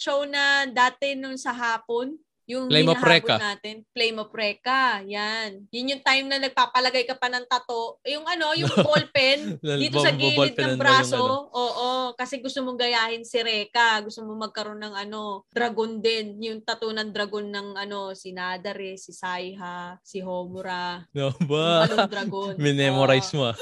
[0.00, 2.16] show na dati nung sa hapon?
[2.44, 3.40] Yung Reka.
[3.40, 5.00] natin, Flame of Reka.
[5.08, 5.64] Yan.
[5.72, 7.96] Yun yung time na nagpapalagay ka pa ng tato.
[8.04, 11.16] Yung ano, yung ball pen dito sa gilid ng braso.
[11.16, 11.48] Ano.
[11.56, 14.04] Oo, kasi gusto mong gayahin si Reka.
[14.04, 16.36] Gusto mong magkaroon ng ano, dragon din.
[16.44, 21.00] Yung tato ng dragon ng ano, si Nadare, si Saiha, si Homura.
[21.16, 21.88] No ba?
[21.88, 22.52] Yung dragon.
[22.60, 23.48] Minemorize mo.
[23.48, 23.56] Ah.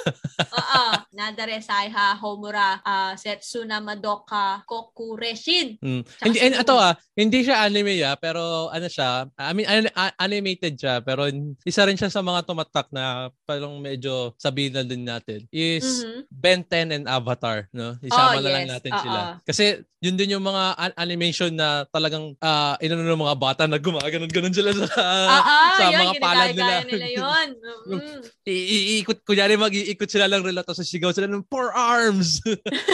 [0.58, 0.84] Oo.
[1.14, 5.78] Nadare, Saiha, Homura, uh, Setsuna, Madoka, Kokureshin.
[5.78, 6.02] Mm.
[6.02, 9.68] Hindi, and, ito ah, hindi siya anime ah, pero ano siya, I mean,
[10.16, 11.28] animated siya, pero
[11.68, 16.24] isa rin siya sa mga tumatak na parang medyo sabihin na din natin is mm-hmm.
[16.32, 18.00] Ben 10 and Avatar, no?
[18.00, 18.54] Isama oh, na yes.
[18.56, 19.04] lang natin Uh-oh.
[19.04, 19.20] sila.
[19.44, 19.64] Kasi
[20.02, 24.74] yun din yung mga animation na talagang uh, inano ng mga bata na gumaganon-ganon sila
[24.74, 26.74] sa, uh-oh, sa yun, mga palad nila.
[26.88, 27.48] nila yun.
[27.86, 28.18] Mm-hmm.
[28.42, 32.42] Iikot, kunyari mag-iikot sila lang relo, tapos sigaw sila ng four arms.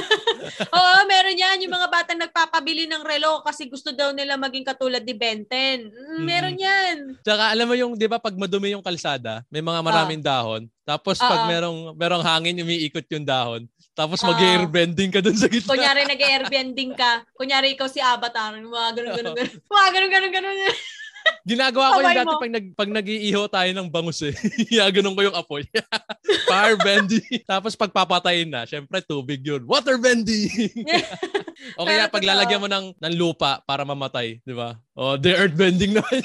[0.77, 1.63] Oo, meron yan.
[1.65, 5.68] Yung mga batang nagpapabili ng relo kasi gusto daw nila maging katulad ni Benten.
[5.77, 6.97] Mm, meron yan.
[7.21, 10.27] Tsaka alam mo yung, di ba, pag madumi yung kalsada, may mga maraming uh.
[10.33, 10.63] dahon.
[10.89, 11.51] Tapos pag uh-oh.
[11.53, 13.69] merong, merong hangin, umiikot yung dahon.
[13.93, 15.75] Tapos uh, mag-airbending ka dun sa gitna.
[15.75, 17.27] Kunyari nag-airbending ka.
[17.37, 18.57] Kunyari ikaw si Avatar.
[18.57, 19.53] Mga ganun, ganun, ganun.
[19.75, 20.57] Mga ganun, ganun, ganun.
[21.49, 24.35] Ginagawa ko yung dati pag, nag, pag nag-iiho tayo ng bangus eh.
[24.73, 25.65] Ginaganon ko yung apoy.
[26.51, 27.25] Fire bending.
[27.49, 29.65] Tapos pagpapatayin na, syempre tubig yun.
[29.65, 30.85] Water bending.
[31.81, 34.77] o kaya paglalagyan mo ng, ng lupa para mamatay, di ba?
[34.93, 36.21] O, the earth bending naman.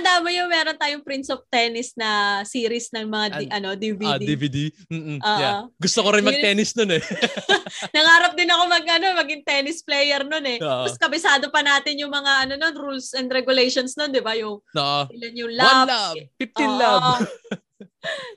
[0.00, 4.08] Natatanda mo yung meron tayong Prince of Tennis na series ng mga di, ano DVD.
[4.08, 4.56] Ah, uh, DVD.
[4.88, 5.60] Mm-mm, uh, yeah.
[5.76, 7.02] Gusto ko rin mag-tennis noon eh.
[7.94, 10.58] Nangarap din ako mag ano, maging tennis player noon eh.
[10.58, 14.32] Uh, Tapos kabisado pa natin yung mga ano noon, rules and regulations noon, 'di ba?
[14.40, 15.68] Yung uh, ilan yung love.
[15.68, 17.20] One love, 15 uh, love.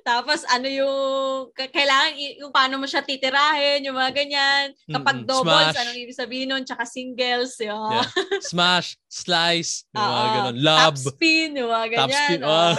[0.04, 4.65] Tapos ano yung kailangan yung paano mo siya titirahin, yung mga ganyan.
[4.91, 5.30] Kapag mm-hmm.
[5.30, 5.80] doubles, Smash.
[5.80, 6.63] anong ibig sabihin nun?
[6.67, 7.56] Tsaka singles.
[7.63, 7.91] Yung...
[7.95, 8.08] Yeah.
[8.43, 10.56] Smash, slice, yung mga ganun.
[10.60, 10.80] Love.
[10.84, 12.08] Top spin, yung mga ganyan.
[12.08, 12.41] Top spin.
[12.43, 12.73] Oh.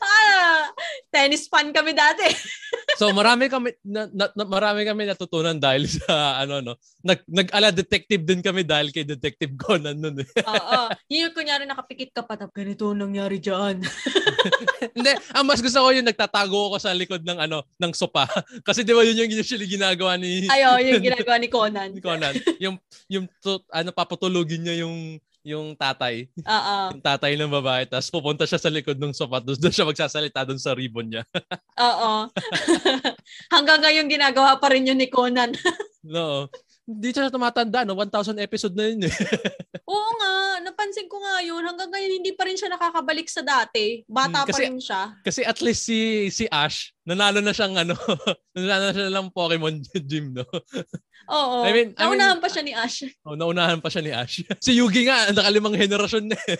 [0.04, 0.60] ah,
[1.12, 2.26] tennis fan kami dati.
[3.00, 6.74] so marami kami na, na, na, marami kami natutunan dahil sa ano no.
[7.02, 10.28] Nag nag-ala detective din kami dahil kay Detective Conan noon eh.
[10.46, 10.80] Oo.
[11.10, 13.82] Yung kunyari nakapikit ka pa tap ganito nangyari diyan.
[14.96, 18.26] Hindi, ang mas gusto ko yung nagtatago ako sa likod ng ano, ng sopa.
[18.66, 21.90] Kasi 'di ba yun yung usually ginagawa ni Ayo, yung ginagawa ni Conan.
[21.94, 22.34] ni Conan.
[22.58, 22.76] Yung
[23.08, 26.28] yung to, ano papatulugin niya yung yung tatay.
[26.44, 26.76] Oo.
[26.92, 27.88] Yung tatay ng babae.
[27.88, 29.40] Tapos pupunta siya sa likod ng sofa.
[29.40, 31.24] Doon siya magsasalita doon sa ribbon niya.
[31.80, 32.28] Oo.
[33.48, 35.56] Hanggang ngayon ginagawa pa rin yun ni Conan.
[36.04, 36.44] no.
[36.88, 37.94] Hindi siya tumatanda, no?
[37.94, 39.14] 1,000 episode na yun eh.
[39.90, 40.32] Oo nga,
[40.64, 41.62] napansin ko nga yun.
[41.62, 44.06] Hanggang ngayon hindi pa rin siya nakakabalik sa dati.
[44.06, 45.02] Bata kasi, pa rin siya.
[45.22, 47.98] Kasi at least si si Ash, nanalo na siyang ano,
[48.54, 50.46] nanalo na siya ng Pokemon gym, no?
[51.30, 51.66] Oo.
[51.66, 53.02] I mean, naunahan I mean, pa siya ni Ash.
[53.26, 54.42] Oh, naunahan pa siya ni Ash.
[54.58, 56.38] si Yugi nga, nakalimang henerasyon na.
[56.48, 56.58] Eh.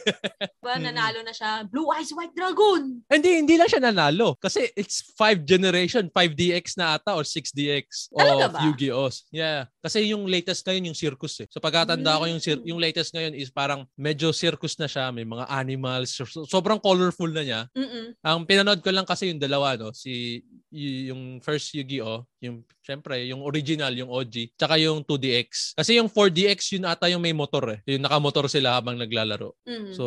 [0.62, 1.66] ba, nanalo na siya.
[1.66, 3.02] Blue Eyes White Dragon!
[3.10, 4.38] Hindi, hindi lang siya nanalo.
[4.38, 9.10] Kasi it's 5 generation, 5DX na ata or 6DX of Yu-Gi-Oh!
[9.34, 9.66] Yeah.
[9.80, 11.48] Kasi yung latest ngayon, yung circus eh.
[11.50, 12.18] So pagkatanda mm.
[12.20, 12.40] ko, yung,
[12.76, 15.10] yung latest ngayon is parang medyo circus na siya.
[15.10, 16.14] May mga animals.
[16.14, 17.60] So, sobrang colorful na niya.
[17.74, 18.14] Mm-mm.
[18.22, 19.90] Ang pinanood ko lang kasi yung dalawa, no?
[19.96, 20.39] Si
[20.70, 25.74] yung first Yu-Gi-Oh, yung syempre yung original, yung OG, tsaka yung 2DX.
[25.74, 27.80] Kasi yung 4DX yun ata yung may motor eh.
[27.90, 29.50] Yung nakamotor sila habang naglalaro.
[29.66, 29.92] Mm.
[29.98, 30.04] So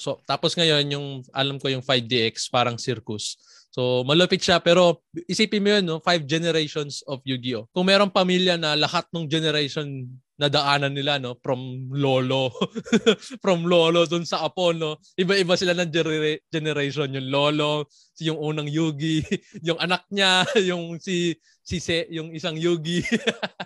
[0.00, 3.36] so tapos ngayon yung alam ko yung 5DX parang circus.
[3.76, 4.56] So, malupit siya.
[4.56, 6.00] Pero isipin mo yun, no?
[6.00, 7.68] five generations of Yu-Gi-Oh!
[7.76, 12.52] Kung merong pamilya na lahat ng generation nadaanan nila no from lolo.
[13.44, 15.00] From lolo dun sa apo no.
[15.16, 17.08] Iba-iba sila ng gener- generation.
[17.12, 17.88] Yung lolo
[18.20, 19.20] yung unang yugi
[19.66, 23.02] yung anak niya yung si si Se, yung isang yugi.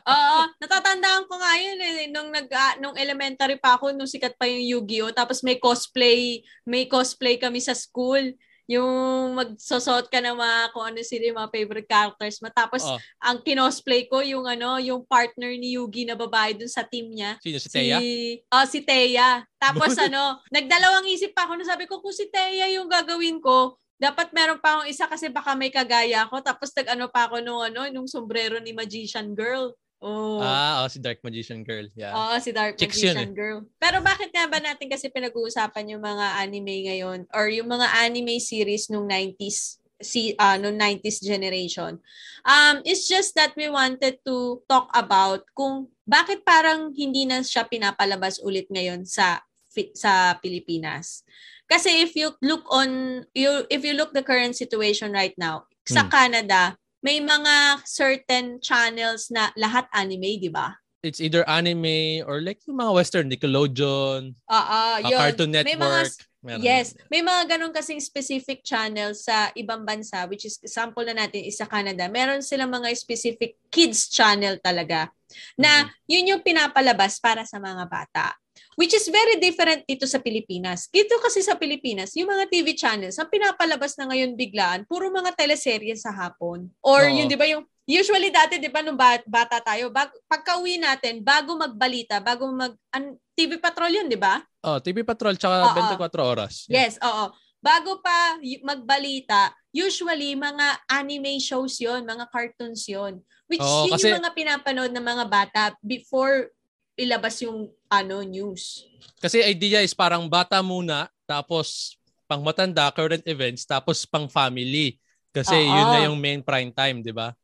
[0.08, 4.40] Oo, natatandaan ko nga yun eh nung nag uh, nung elementary pa ako nung sikat
[4.40, 5.12] pa yung Yu-Gi-Oh!
[5.12, 8.32] Tapos may cosplay may cosplay kami sa school
[8.70, 12.54] yung magsosot ka ng mga kung ano sila yung mga favorite characters mo.
[12.54, 13.02] Tapos, oh.
[13.18, 17.34] ang kinosplay ko, yung ano, yung partner ni Yugi na babae dun sa team niya.
[17.42, 17.58] Sino?
[17.58, 17.98] Si Teya?
[17.98, 18.10] Si,
[18.46, 19.42] oh, si Teya.
[19.58, 23.74] Tapos ano, nagdalawang isip pa ako na sabi ko, kung si Teya yung gagawin ko,
[23.98, 26.38] dapat meron pa akong isa kasi baka may kagaya ko.
[26.38, 29.74] Tapos nag-ano pa ako nung ano, nung sombrero ni Magician Girl.
[30.00, 30.40] Oh.
[30.40, 31.84] Ah, oh, si Dark Magician Girl.
[31.92, 32.16] Yeah.
[32.16, 33.36] Oo, si Dark Chicks Magician yun, eh.
[33.36, 33.58] Girl.
[33.76, 38.40] Pero bakit nga ba natin kasi pinag-uusapan yung mga anime ngayon or yung mga anime
[38.40, 42.00] series nung 90s si uh, nung 90s generation.
[42.48, 47.68] Um it's just that we wanted to talk about kung bakit parang hindi na siya
[47.68, 49.44] pinapalabas ulit ngayon sa
[49.92, 51.22] sa Pilipinas.
[51.68, 56.08] Kasi if you look on you if you look the current situation right now sa
[56.08, 56.10] hmm.
[56.10, 60.76] Canada, may mga certain channels na lahat anime, di ba?
[61.00, 65.72] It's either anime or like yung mga western, Nickelodeon, uh, uh, Cartoon Network.
[65.72, 66.00] May mga,
[66.40, 66.64] Meron.
[66.64, 66.96] Yes.
[67.12, 71.60] May mga ganun kasing specific channels sa ibang bansa, which is example na natin is
[71.60, 72.08] sa Canada.
[72.08, 75.12] Meron silang mga specific kids channel talaga
[75.60, 76.08] na mm-hmm.
[76.08, 78.32] yun yung pinapalabas para sa mga bata.
[78.78, 80.86] Which is very different dito sa Pilipinas.
[80.88, 85.34] Dito kasi sa Pilipinas, yung mga TV channels, ang pinapalabas na ngayon biglaan, puro mga
[85.34, 86.70] teleserye sa hapon.
[86.80, 87.12] Or Oo.
[87.12, 91.58] yun, di ba, yung Usually dati, di ba, nung bata tayo, bag, pagka-uwi natin, bago
[91.58, 92.78] magbalita, bago mag...
[92.94, 94.38] An, TV Patrol yun, di ba?
[94.62, 95.98] Oh, TV Patrol, tsaka oo.
[95.98, 96.70] 24 oras.
[96.70, 96.86] Yeah.
[96.86, 97.34] Yes, oo.
[97.58, 104.06] Bago pa magbalita, usually mga anime shows yon mga cartoons yon Which oo, yun kasi,
[104.08, 106.48] yung mga pinapanood ng mga bata before
[106.96, 108.86] ilabas yung ano news.
[109.18, 111.98] Kasi idea is parang bata muna, tapos
[112.30, 114.96] pang matanda, current events, tapos pang family.
[115.34, 115.74] Kasi Uh-oh.
[115.74, 117.34] yun na yung main prime time, di ba?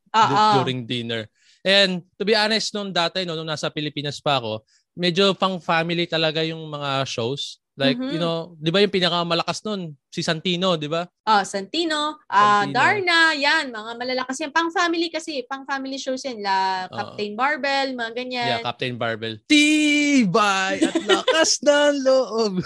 [0.63, 1.27] During dinner.
[1.67, 4.63] And to be honest, nung dati, no, nung nasa Pilipinas pa ako,
[4.95, 7.59] medyo pang family talaga yung mga shows.
[7.77, 8.17] Like, mm-hmm.
[8.17, 11.05] you know, 'di ba yung pinakamalakas noon, si Santino, 'di ba?
[11.29, 14.49] Oh, Santino, ah uh, Darna, 'yan, mga malalakas yan.
[14.49, 18.49] Pang family kasi, pang family shows yan, la Captain uh, Barbell, mga ganyan.
[18.49, 19.37] Yeah, Captain Barbell.
[19.45, 22.65] Tibay at lakas ng loob.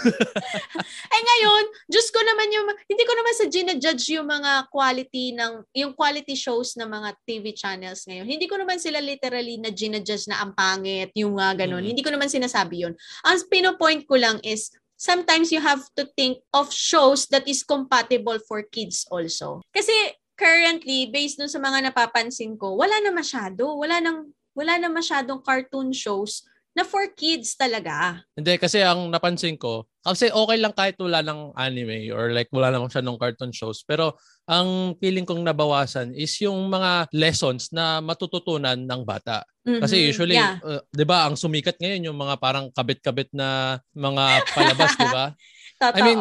[1.15, 5.67] eh ngayon, Diyos ko naman yung hindi ko naman sa gina-judge yung mga quality ng
[5.75, 8.31] yung quality shows ng mga TV channels ngayon.
[8.31, 11.83] Hindi ko naman sila literally na gina-judge na ang pangit, yung uh, ganun.
[11.83, 11.91] Mm-hmm.
[11.91, 12.95] Hindi ko naman sinasabi 'yon.
[13.27, 18.37] Ang pino-point ko lang is sometimes you have to think of shows that is compatible
[18.45, 19.65] for kids also.
[19.73, 23.73] Kasi currently, based dun sa mga napapansin ko, wala na masyado.
[23.73, 28.23] Wala nang wala na masyadong cartoon shows na for kids talaga.
[28.31, 32.73] Hindi, kasi ang napansin ko, kasi okay lang kahit wala ng anime or like wala
[32.73, 33.83] naman siya ng cartoon shows.
[33.85, 39.45] Pero ang feeling kong nabawasan is yung mga lessons na matututunan ng bata.
[39.61, 39.81] Mm-hmm.
[39.83, 40.57] Kasi usually, yeah.
[40.65, 44.23] uh, 'di ba, ang sumikat ngayon yung mga parang kabit-kabit na mga
[44.55, 45.25] palabas, 'di ba?
[45.81, 45.97] Totoo.
[45.97, 46.19] I mean,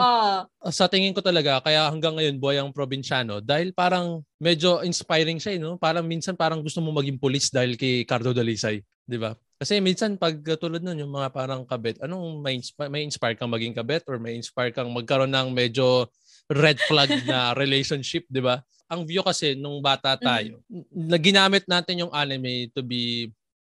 [0.72, 5.52] sa tingin ko talaga, kaya hanggang ngayon buhay ang probinsyano dahil parang medyo inspiring siya,
[5.56, 5.76] eh, no?
[5.76, 8.80] Parang minsan parang gusto mo maging pulis dahil kay Cardo Dalisay,
[9.10, 9.34] 'di ba?
[9.58, 13.76] Kasi minsan pag tulad nun, yung mga parang kabit, anong may, may inspire kang maging
[13.76, 16.08] kabit or may inspire kang magkaroon ng medyo
[16.48, 18.64] red flag na relationship, di ba?
[18.88, 21.12] Ang view kasi nung bata tayo, mm-hmm.
[21.12, 23.28] na ginamit natin yung anime to be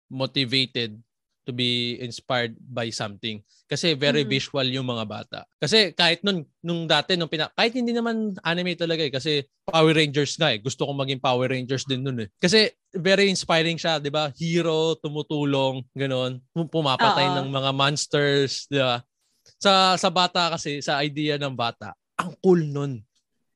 [0.07, 0.95] motivated
[1.43, 3.43] to be inspired by something.
[3.67, 4.33] Kasi very mm-hmm.
[4.35, 5.39] visual yung mga bata.
[5.59, 9.95] Kasi kahit nung, nung dati, nung pina, kahit hindi naman anime talaga eh, kasi Power
[9.95, 10.59] Rangers nga eh.
[10.59, 12.29] Gusto kong maging Power Rangers din nun eh.
[12.37, 14.29] Kasi very inspiring siya, di ba?
[14.35, 16.43] Hero, tumutulong, ganon.
[16.53, 17.37] Pumapatay Uh-oh.
[17.43, 18.99] ng mga monsters, di ba?
[19.59, 22.99] Sa, sa bata kasi, sa idea ng bata, ang cool nun.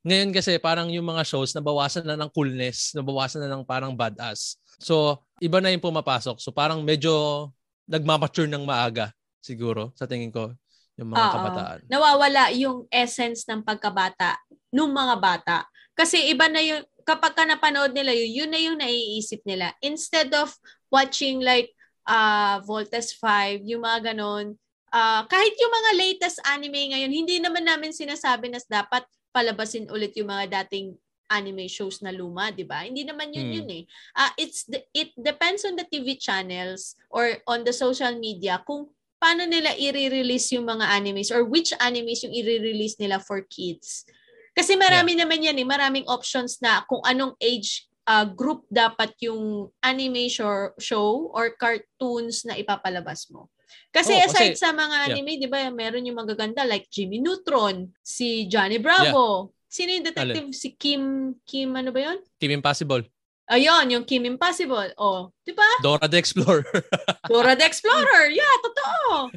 [0.08, 4.56] Ngayon kasi parang yung mga shows nabawasan na ng coolness, nabawasan na ng parang badass.
[4.80, 6.40] So, iba na yung pumapasok.
[6.40, 7.50] So, parang medyo
[7.88, 10.52] nagmamature ng maaga siguro sa tingin ko
[11.00, 11.34] yung mga Oo.
[11.34, 11.80] kabataan.
[11.88, 14.36] Nawawala yung essence ng pagkabata
[14.74, 15.58] ng mga bata.
[15.96, 19.72] Kasi iba na yung kapag ka napanood nila yun, yun na yung naiisip nila.
[19.80, 20.52] Instead of
[20.92, 21.72] watching like
[22.04, 24.60] uh, Voltes 5, yung mga ganon,
[24.92, 30.12] uh, kahit yung mga latest anime ngayon, hindi naman namin sinasabi na dapat palabasin ulit
[30.20, 32.84] yung mga dating anime shows na luma, 'di ba?
[32.88, 33.56] Hindi naman 'yun hmm.
[33.62, 33.84] yun eh.
[34.16, 38.88] Uh, it's the, it depends on the TV channels or on the social media kung
[39.18, 44.06] paano nila i-release yung mga animes or which animes yung i-release nila for kids.
[44.54, 45.22] Kasi marami yeah.
[45.26, 50.74] naman yan eh, maraming options na kung anong age uh, group dapat yung anime show,
[50.82, 53.50] show or cartoons na ipapalabas mo.
[53.92, 57.92] Kasi Oo, aside kasi- sa mga anime, 'di ba, meron yung magaganda like Jimmy Neutron,
[58.00, 59.52] si Johnny Bravo.
[59.68, 60.48] Sino yung detective?
[60.56, 62.18] Si Kim Kim ano ba 'yon?
[62.40, 63.04] Kim Impossible.
[63.48, 64.92] Ayun, yung Kim Impossible.
[65.00, 65.68] Oh, 'di ba?
[65.84, 66.64] Dora the Explorer.
[67.32, 68.32] Dora the Explorer.
[68.32, 69.32] Yeah, totoo.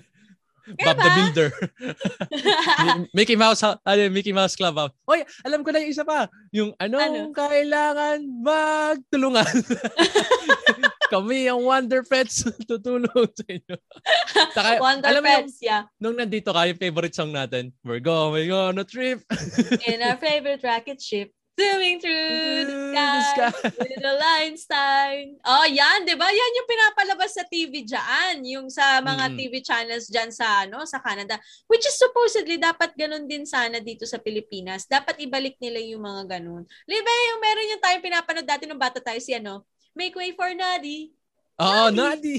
[0.70, 1.50] Bob the Builder.
[3.16, 4.78] Mickey Mouse, ano, Mickey Mouse Club.
[5.02, 6.30] Hoy, alam ko na yung isa pa.
[6.54, 7.34] Yung anong Ano?
[7.34, 9.50] kailangan magtulungan.
[11.10, 13.76] Kami ang Wonder Pets tutulong sa inyo.
[14.54, 15.82] Saka, Wonder alam mo yung, Pets, yeah.
[15.98, 19.26] nung nandito ka, yung favorite song natin, We're going on a trip.
[19.90, 23.68] In our favorite rocket ship, zooming through the The sky, sky.
[23.84, 25.36] with the Einstein.
[25.44, 26.24] Oh, yan, 'di ba?
[26.24, 29.36] Yan yung pinapalabas sa TV diyan, yung sa mga Mm.
[29.36, 31.36] TV channels diyan sa ano, sa Canada,
[31.68, 34.88] which is supposedly dapat ganun din sana dito sa Pilipinas.
[34.88, 36.64] Dapat ibalik nila yung mga ganun.
[36.88, 40.50] Liba yung meron yung tayong pinapanood dati nung bata tayo si ano, Make way for
[40.54, 41.10] Nadi.
[41.60, 42.36] Oo, Nadi.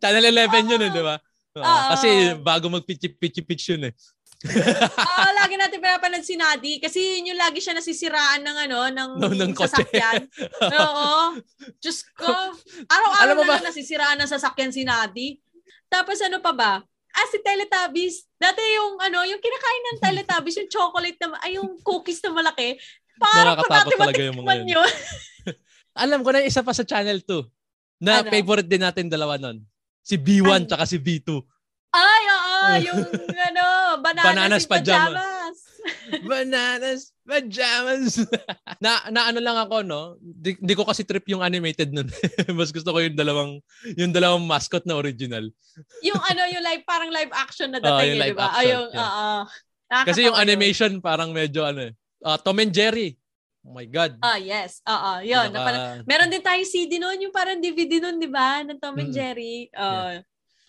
[0.00, 1.16] Channel 11 yun eh, di ba?
[1.56, 1.88] Oo, Oo.
[1.94, 2.08] Kasi
[2.42, 3.94] bago mag-pitch-pitch-pitch yun eh.
[4.44, 9.10] Oo, lagi natin pinapanood si Nadi kasi yun yung lagi siya nasisiraan ng ano, ng,
[9.16, 10.28] No, ng sasakyan.
[10.60, 11.40] Oo.
[11.80, 12.28] Diyos ko.
[12.92, 15.38] Araw-araw Alam mo na ba- lang nasisiraan ng sasakyan si Nadi.
[15.88, 16.72] Tapos ano pa ba?
[17.14, 18.26] Ah, si Teletubbies.
[18.34, 22.74] Dati yung ano, yung kinakain ng Teletubbies, yung chocolate na, ay yung cookies na malaki.
[23.14, 24.66] Parang Nakakatakot natin talaga yung mga yun.
[24.74, 24.90] yun.
[26.04, 28.28] Alam ko na isa pa sa Channel 2 na Ano?
[28.28, 29.62] favorite din natin dalawa nun.
[30.02, 30.66] Si B1 Ano?
[30.66, 31.38] tsaka si B2.
[31.94, 33.00] Ay, oo, yung
[33.48, 33.64] ano,
[34.02, 35.14] bananas, Bananas in pajama.
[36.28, 38.20] Bananas, pajamas.
[38.84, 40.02] na, na ano lang ako, no?
[40.18, 42.08] Di, di ko kasi trip yung animated nun.
[42.58, 43.60] Mas gusto ko yung dalawang,
[43.94, 45.44] yung dalawang mascot na original.
[46.00, 48.46] yung ano, yung live, parang live action na dating, yung eh, live di ba?
[48.46, 49.02] action, Ay, yung, yeah.
[49.02, 49.28] oo.
[49.84, 50.34] Kasi yung Nakakatawa yun.
[50.42, 51.92] animation parang medyo ano eh.
[52.20, 53.20] Ah, Tom and Jerry.
[53.60, 54.16] Oh my God.
[54.20, 54.84] Ah, yes.
[54.84, 55.48] Oo, yun.
[55.48, 58.60] Pinaka- Na parang, meron din tayong CD noon, yung parang DVD noon, di ba?
[58.60, 59.16] Ng Tom and Mm.
[59.16, 59.68] Jerry.
[59.70, 60.20] Uh,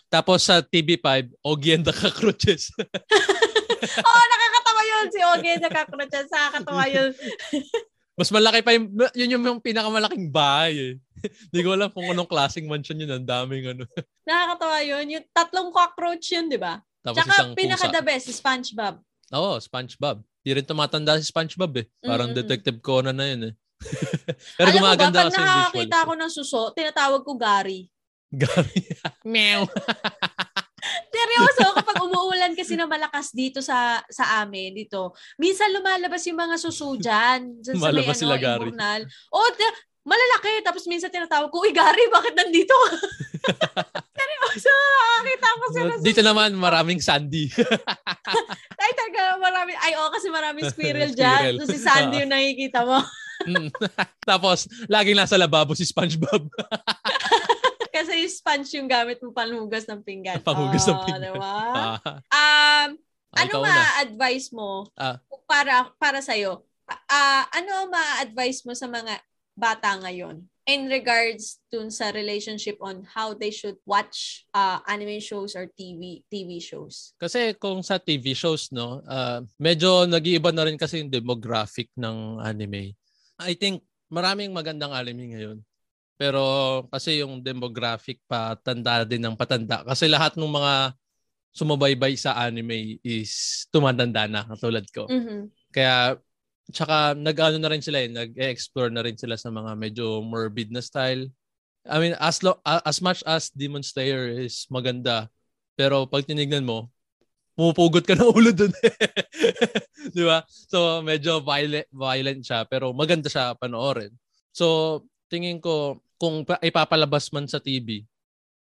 [0.07, 2.71] Tapos sa TV5, Ogie and the Cockroaches.
[2.75, 4.64] Oo, nakakatawa yun.
[5.11, 6.27] Si Ogie na Cockroaches.
[6.29, 7.11] Nakakatawa yun.
[8.19, 10.93] Mas malaki pa yung, yun yung, yung pinakamalaking bahay eh.
[11.51, 13.11] Hindi ko alam kung anong klaseng mansion yun.
[13.11, 13.83] Ang daming ano.
[14.29, 15.05] Nakakatawa yun.
[15.19, 16.79] Yung tatlong cockroach yun, di ba?
[17.03, 17.95] Tapos Tsaka isang pinaka pusa.
[17.95, 18.95] the best, si SpongeBob.
[19.35, 20.23] Oo, SpongeBob.
[20.41, 21.85] Di rin tumatanda si SpongeBob eh.
[21.99, 22.39] Parang Mm-mm.
[22.39, 23.53] Detective Conan na yun eh.
[24.55, 26.01] Pero Alam mo ba, gumaganda pag kasi yung visual.
[26.01, 27.91] ako ng suso, tinatawag ko Gary.
[28.31, 28.79] Gary.
[29.27, 29.67] Meow.
[31.07, 36.55] Seryoso, kapag umuulan kasi na malakas dito sa sa amin, dito, minsan lumalabas yung mga
[36.55, 37.59] suso dyan.
[37.59, 38.51] dyan sa may, Lumalabas ano, sila, Gary.
[38.67, 39.01] imburnal.
[39.29, 40.61] O, t- malalaki.
[40.61, 42.73] Tapos minsan tinatawag ko, Uy, Gary, bakit nandito?
[42.73, 42.97] ka?"
[44.17, 47.49] Seryoso, nakakita ko sila Dito naman maraming sandy.
[48.81, 49.73] Ay, taga, marami.
[49.75, 51.57] Ay, oo, kasi maraming squirrel Squirrel.
[51.57, 51.61] dyan.
[51.61, 53.01] So, si Sandy yung nakikita mo.
[53.45, 53.69] Mm.
[54.23, 56.47] Tapos, laging nasa lababo si SpongeBob.
[57.95, 60.43] Kasi yung sponge yung gamit mo panhugas ng pinggan.
[60.43, 61.31] Panghugas ng Oo, pinggan.
[61.31, 61.55] Diba?
[61.71, 62.89] Ah, Um,
[63.31, 65.23] ah, ano ma-advise mo Ah.
[65.47, 66.67] para para sa iyo?
[67.49, 69.17] ano ma-advise mo sa mga
[69.55, 75.53] bata ngayon in regards dun sa relationship on how they should watch uh, anime shows
[75.53, 77.13] or TV TV shows?
[77.21, 82.41] Kasi kung sa TV shows, no, ah, medyo nag-iiba na rin kasi yung demographic ng
[82.41, 82.97] anime.
[83.39, 85.57] I think maraming magandang anime ngayon.
[86.15, 86.41] Pero
[86.87, 89.83] kasi yung demographic pa tanda din ng patanda.
[89.83, 90.95] Kasi lahat ng mga
[91.55, 95.07] sumubaybay sa anime is tumatanda na katulad ko.
[95.07, 95.51] Mhm.
[95.71, 96.19] Kaya
[96.71, 100.83] tsaka nag-ano na rin sila eh, nag-explore na rin sila sa mga medyo morbid na
[100.83, 101.31] style.
[101.85, 105.29] I mean, as lo- as much as Demon Slayer is maganda,
[105.77, 106.89] pero pag tinignan mo,
[107.55, 108.73] pumupugot ka ng ulo dun.
[110.15, 110.43] Di ba?
[110.47, 114.11] So, medyo violent, violent siya, pero maganda siya panoorin.
[114.51, 115.01] So,
[115.31, 118.03] tingin ko, kung pa- ipapalabas man sa TV,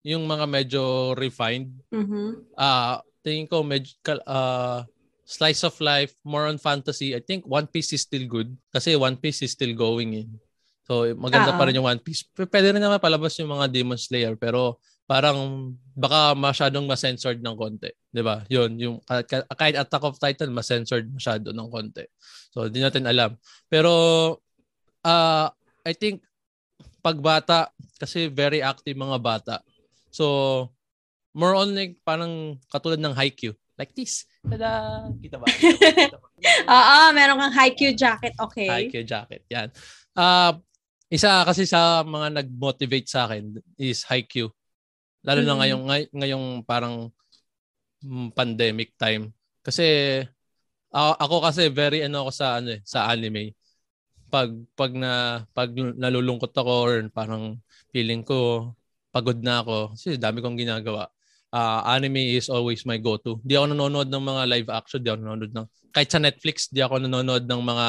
[0.01, 0.81] yung mga medyo
[1.13, 2.55] refined, Mhm.
[2.55, 4.87] ah tingin ko medyo ah,
[5.23, 7.13] slice of life, more on fantasy.
[7.13, 10.29] I think One Piece is still good kasi One Piece is still going in.
[10.89, 12.25] So maganda Ah, pa rin yung One Piece.
[12.33, 17.89] Pwede rin naman palabas yung mga Demon Slayer pero parang baka masyadong ma-censored ng konti.
[18.09, 18.41] 'Di ba?
[18.45, 22.05] Yun, yung kahit, Attack of Titan ma-censored masyado ng konti.
[22.49, 23.37] So hindi natin alam.
[23.67, 23.93] Pero
[25.03, 25.49] ah
[25.85, 26.25] I think
[26.99, 29.55] pagbata kasi very active mga bata.
[30.09, 30.69] So
[31.31, 33.53] more on like parang katulad ng Haikyuu.
[33.79, 34.27] Like this.
[34.43, 35.07] Tada!
[35.23, 35.47] Kita ba?
[36.75, 38.67] Oo, meron kang Haikyuu jacket, okay?
[38.67, 39.47] Haikyuu jacket.
[39.47, 39.71] Yan.
[40.11, 40.59] Ah,
[41.07, 44.51] isa kasi sa mga nag-motivate sa akin is Haikyuu.
[45.23, 45.59] Lalo na Mm.
[45.63, 47.07] ngayong ngay- ngayong parang
[47.99, 49.83] mm, pandemic time Kasi
[50.91, 53.55] uh, ako kasi very ano ako sa ano eh, sa anime.
[54.29, 57.57] Pag pag na pag nalulungkot ako or parang
[57.89, 58.71] feeling ko
[59.09, 61.09] pagod na ako kasi dami kong ginagawa.
[61.49, 63.41] Uh, anime is always my go-to.
[63.41, 66.85] Di ako nanonood ng mga live action, di ako nanonood ng kahit sa Netflix, di
[66.85, 67.87] ako nanonood ng mga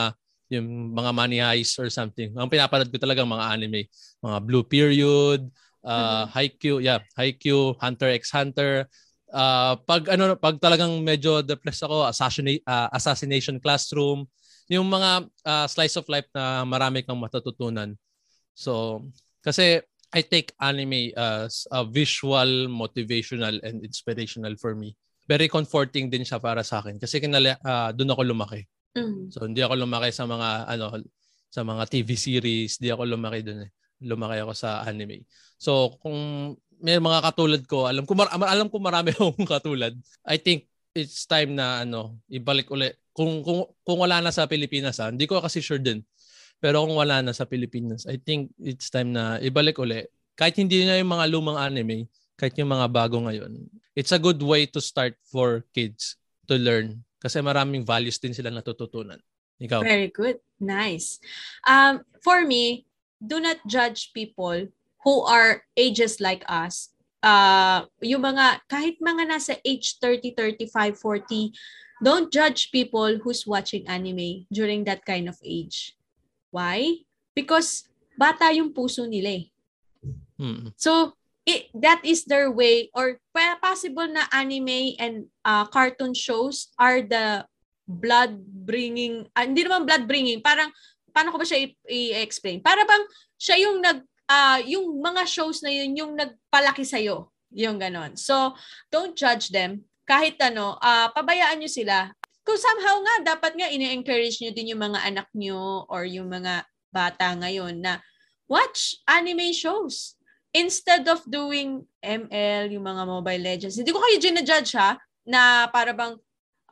[0.50, 2.34] yung mga money heist or something.
[2.34, 3.86] Ang pinapanood ko talaga mga anime,
[4.18, 5.46] mga Blue Period,
[5.84, 6.26] uh, mm-hmm.
[6.34, 8.88] Haikyuu, yeah, Haikyuu, Hunter x Hunter.
[9.30, 14.26] Uh, pag ano pag talagang medyo depressed ako, assassination uh, assassination classroom,
[14.70, 17.98] yung mga uh, slice of life na marami kang matututunan.
[18.54, 19.02] So,
[19.42, 24.94] kasi I take anime as a visual, motivational, and inspirational for me.
[25.26, 28.66] Very comforting din siya para sa akin kasi kinala, uh, doon ako lumaki.
[28.98, 29.30] Mm-hmm.
[29.30, 30.98] So hindi ako lumaki sa mga ano
[31.50, 33.70] sa mga TV series, hindi ako lumaki doon eh.
[34.02, 35.26] Lumaki ako sa anime.
[35.58, 36.18] So kung
[36.82, 39.94] may mga katulad ko, alam ko mar- alam ko marami akong katulad.
[40.26, 42.90] I think it's time na ano, ibalik uli.
[43.10, 46.02] Kung kung kung wala na sa Pilipinas, ha, hindi ko kasi sure din
[46.60, 50.04] pero kung wala na sa Pilipinas, I think it's time na ibalik uli.
[50.36, 52.04] Kahit hindi na yung mga lumang anime,
[52.36, 53.64] kahit yung mga bago ngayon,
[53.96, 57.00] it's a good way to start for kids to learn.
[57.16, 59.16] Kasi maraming values din sila natututunan.
[59.56, 59.80] Ikaw?
[59.80, 60.40] Very good.
[60.60, 61.20] Nice.
[61.64, 62.84] Um, for me,
[63.20, 64.68] do not judge people
[65.00, 66.92] who are ages like us.
[67.20, 71.52] Uh, yung mga, kahit mga nasa age 30, 35, 40,
[72.00, 76.00] don't judge people who's watching anime during that kind of age
[76.50, 77.06] Why?
[77.32, 77.86] Because
[78.18, 79.44] bata yung puso nila eh.
[80.36, 80.74] Hmm.
[80.74, 81.14] So,
[81.46, 83.22] it, that is their way or
[83.62, 87.46] possible na anime and uh, cartoon shows are the
[87.90, 90.70] blood bringing uh, hindi naman blood bringing parang
[91.10, 93.02] paano ko ba siya i-explain para bang
[93.34, 98.14] siya yung nag uh, yung mga shows na yun yung nagpalaki sa iyo yung ganon
[98.14, 98.54] so
[98.86, 102.14] don't judge them kahit ano uh, pabayaan niyo sila
[102.50, 106.66] kung somehow nga, dapat nga ine-encourage nyo din yung mga anak nyo or yung mga
[106.90, 108.02] bata ngayon na
[108.50, 110.18] watch anime shows
[110.50, 113.78] instead of doing ML, yung mga Mobile Legends.
[113.78, 116.18] Hindi ko kayo gina-judge ha, na para bang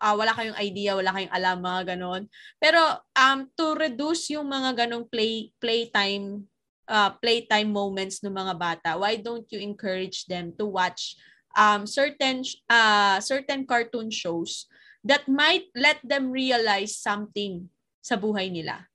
[0.02, 2.26] uh, wala kayong idea, wala kayong alam, mga ganon.
[2.58, 2.82] Pero
[3.14, 6.42] um, to reduce yung mga ganong play playtime
[6.88, 11.14] uh, playtime moments ng mga bata, why don't you encourage them to watch
[11.54, 14.66] um, certain uh, certain cartoon shows
[15.06, 17.68] that might let them realize something
[18.04, 18.88] sa buhay nila.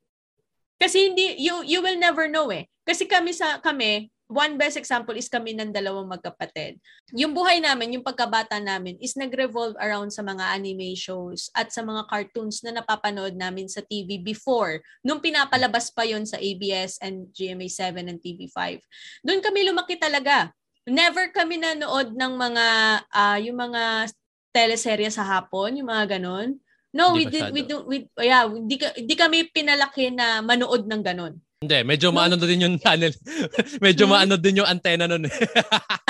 [0.78, 2.68] Kasi hindi you you will never know eh.
[2.84, 6.82] Kasi kami sa kami, one best example is kami ng dalawang magkapatid.
[7.14, 11.86] Yung buhay namin, yung pagkabata namin is nag-revolve around sa mga anime shows at sa
[11.86, 17.30] mga cartoons na napapanood namin sa TV before, nung pinapalabas pa yon sa ABS and
[17.30, 18.82] GMA7 and TV5.
[19.22, 20.50] Doon kami lumaki talaga.
[20.90, 22.66] Never kami nanood ng mga
[23.08, 24.12] uh, yung mga
[24.52, 26.58] teleserye sa hapon, yung mga ganun.
[26.94, 31.02] No, hindi we did we do we yeah, hindi, hindi kami pinalaki na manood ng
[31.02, 31.34] ganun.
[31.64, 32.20] Hindi, medyo no.
[32.20, 33.16] maano din yung channel.
[33.86, 34.11] medyo hmm.
[34.11, 35.32] maano din yung antenna noon.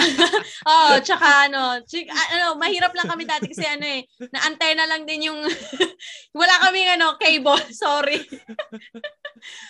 [0.03, 0.67] Eh.
[0.67, 5.07] oh, tsaka ano, tsaka, ano, mahirap lang kami dati kasi ano eh, na antenna lang
[5.07, 5.39] din yung
[6.39, 8.19] wala kaming ano, cable, sorry.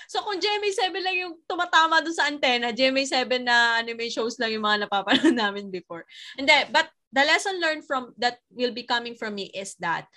[0.09, 4.65] so kung GMA7 lang yung tumatama doon sa antenna, GMA7 na anime shows lang yung
[4.65, 6.07] mga napapanood namin before.
[6.34, 10.09] Hindi, but the lesson learned from that will be coming from me is that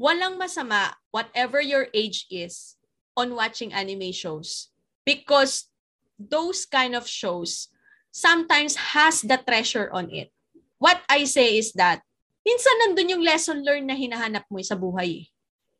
[0.00, 2.80] walang masama whatever your age is
[3.18, 4.72] on watching anime shows
[5.08, 5.72] because
[6.20, 7.72] those kind of shows
[8.12, 10.28] sometimes has the treasure on it.
[10.76, 12.04] What I say is that
[12.44, 15.24] minsan nandun yung lesson learned na hinahanap mo sa buhay.
[15.24, 15.26] Eh.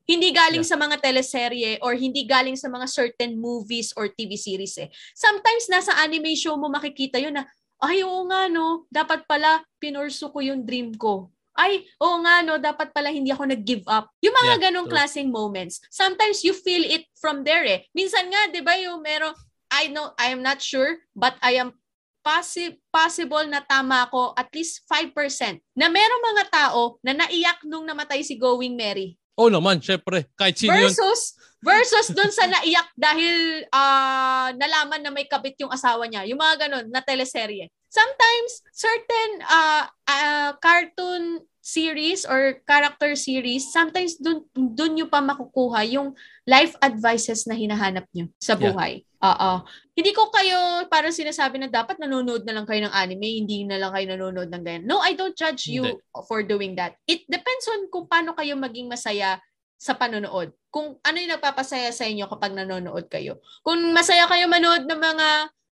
[0.08, 0.72] Hindi galing yeah.
[0.72, 4.88] sa mga teleserye or hindi galing sa mga certain movies or TV series eh.
[5.12, 7.44] Sometimes nasa anime show mo makikita yun na
[7.78, 11.30] ay, oo nga no, dapat pala pinurso ko yung dream ko.
[11.58, 14.06] Ay, oo nga no, dapat pala hindi ako nag-give up.
[14.22, 15.82] Yung mga yeah, ganong klaseng moments.
[15.90, 17.82] Sometimes you feel it from there eh.
[17.90, 19.34] Minsan nga, di ba, yung meron,
[19.66, 21.74] I know, I am not sure, but I am
[22.22, 27.82] possi- possible na tama ako at least 5% na merong mga tao na naiyak nung
[27.82, 29.17] namatay si Going Mary.
[29.38, 30.26] Oh naman, syempre.
[30.34, 31.62] Kahit sino versus, yun.
[31.62, 36.26] Versus doon sa naiyak dahil uh, nalaman na may kabit yung asawa niya.
[36.26, 37.70] Yung mga ganun na teleserye.
[37.86, 45.84] Sometimes, certain uh, uh, cartoon series or character series, sometimes dun, dun nyo pa makukuha
[45.92, 46.16] yung
[46.48, 49.04] life advices na hinahanap nyo sa buhay.
[49.04, 49.06] Yeah.
[49.28, 49.52] Oo.
[49.92, 53.76] Hindi ko kayo parang sinasabi na dapat nanonood na lang kayo ng anime, hindi na
[53.76, 54.84] lang kayo nanonood ng ganyan.
[54.88, 56.24] No, I don't judge you hindi.
[56.24, 56.96] for doing that.
[57.04, 59.36] It depends on kung paano kayo maging masaya
[59.76, 60.56] sa panonood.
[60.72, 63.44] Kung ano yung nagpapasaya sa inyo kapag nanonood kayo.
[63.60, 65.28] Kung masaya kayo manood ng mga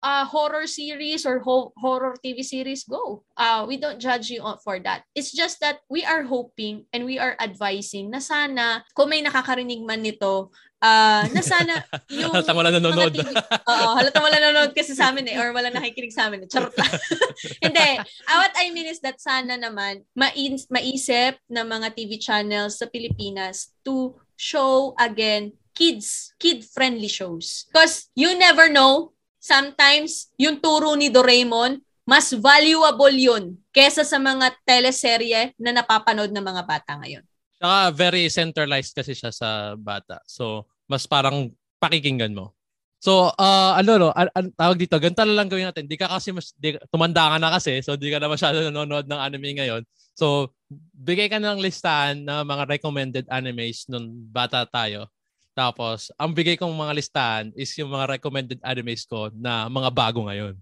[0.04, 3.24] uh, horror series or ho- horror TV series, go.
[3.38, 5.06] Uh, we don't judge you for that.
[5.16, 9.86] It's just that we are hoping and we are advising na sana, kung may nakakarinig
[9.86, 13.14] man nito, uh, na sana yung halatang wala nanonood.
[13.14, 13.30] TV,
[13.70, 16.50] oo, halatang wala nanonood kasi sa amin eh, or wala nakikinig sa amin.
[16.50, 16.92] Charot lang.
[17.66, 17.90] Hindi.
[18.26, 20.36] Uh, what I mean is that sana naman, ma-
[20.74, 27.66] maisip ng mga TV channels sa Pilipinas to show again kids, kid-friendly shows.
[27.72, 34.54] Because you never know, sometimes yung turo ni Doraemon, mas valuable yun kesa sa mga
[34.62, 37.26] teleserye na napapanood ng mga bata ngayon.
[37.58, 40.22] Saka very centralized kasi siya sa bata.
[40.30, 42.54] So, mas parang pakikinggan mo.
[43.02, 45.90] So, uh, ano no, an, an, tawag dito, ganito lang gawin natin.
[45.90, 49.10] Di ka kasi, mas, di, tumanda ka na kasi, so di ka na masyado nanonood
[49.10, 49.82] ng anime ngayon.
[50.14, 50.54] So,
[50.94, 55.10] bigay ka ng listahan ng mga recommended animes nung bata tayo.
[55.52, 60.24] Tapos, ang bigay kong mga listahan is yung mga recommended animes ko na mga bago
[60.28, 60.56] ngayon.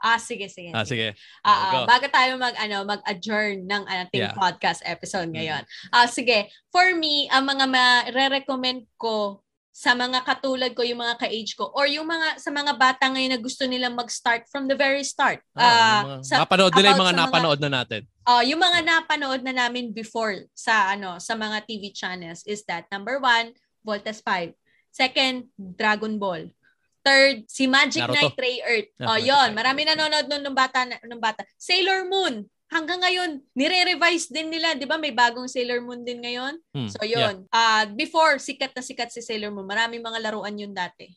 [0.00, 0.72] Ah, sige, sige.
[0.72, 1.12] Ah, sige.
[1.44, 4.32] Ah, uh, bago tayo mag ano, mag-adjourn ng ating yeah.
[4.32, 5.60] podcast episode ngayon.
[5.60, 5.92] Mm-hmm.
[5.92, 6.48] Ah, sige.
[6.72, 11.84] For me, ang mga ma-recommend ko sa mga katulad ko, yung mga ka-age ko, or
[11.84, 15.44] yung mga sa mga bata ngayon na gusto nilang mag-start from the very start.
[15.52, 18.00] Ah, uh, mga, sa, napanood nila yung mga napanood mga, na natin.
[18.24, 22.88] Uh, yung mga napanood na namin before sa ano sa mga TV channels is that
[22.88, 23.52] number one,
[23.82, 24.52] Voltes 5.
[24.90, 26.50] Second, Dragon Ball.
[27.00, 28.14] Third, si Magic Naruto.
[28.14, 28.90] Knight Ray Earth.
[29.00, 31.46] Oh, yon, marami nanonood noon nung bata nung bata.
[31.56, 34.78] Sailor Moon hanggang ngayon, nire-revise din nila.
[34.78, 36.54] Di ba may bagong Sailor Moon din ngayon?
[36.70, 37.44] Hmm, so, yun.
[37.44, 37.50] Yeah.
[37.50, 39.66] Uh, before, sikat na sikat si Sailor Moon.
[39.66, 41.10] Maraming mga laruan yun dati.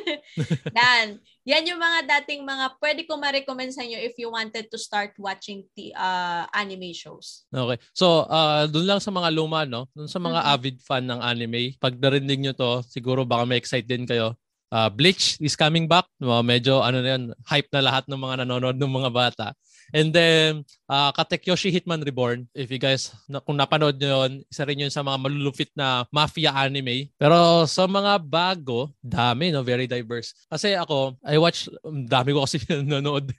[0.78, 4.78] Dan, yan yung mga dating mga pwede ko ma-recommend sa inyo if you wanted to
[4.78, 7.44] start watching the uh, anime shows.
[7.50, 7.76] Okay.
[7.92, 9.90] So, uh, dun lang sa mga luma, no?
[9.92, 10.54] Dun sa mga mm-hmm.
[10.54, 14.38] avid fan ng anime, pag narinig nyo to, siguro baka may excite din kayo.
[14.74, 16.06] Uh, Bleach is coming back.
[16.18, 19.46] Medyo ano na yan, hype na lahat ng mga nanonood ng mga bata.
[19.92, 24.64] And then, uh, Katekyoshi Hitman Reborn, if you guys, na, kung napanood nyo yun, isa
[24.64, 27.10] rin yun sa mga malulupit na mafia anime.
[27.18, 29.66] Pero sa mga bago, dami, no?
[29.66, 30.32] Very diverse.
[30.48, 33.32] Kasi ako, I watch, um, dami ko kasi nanonood.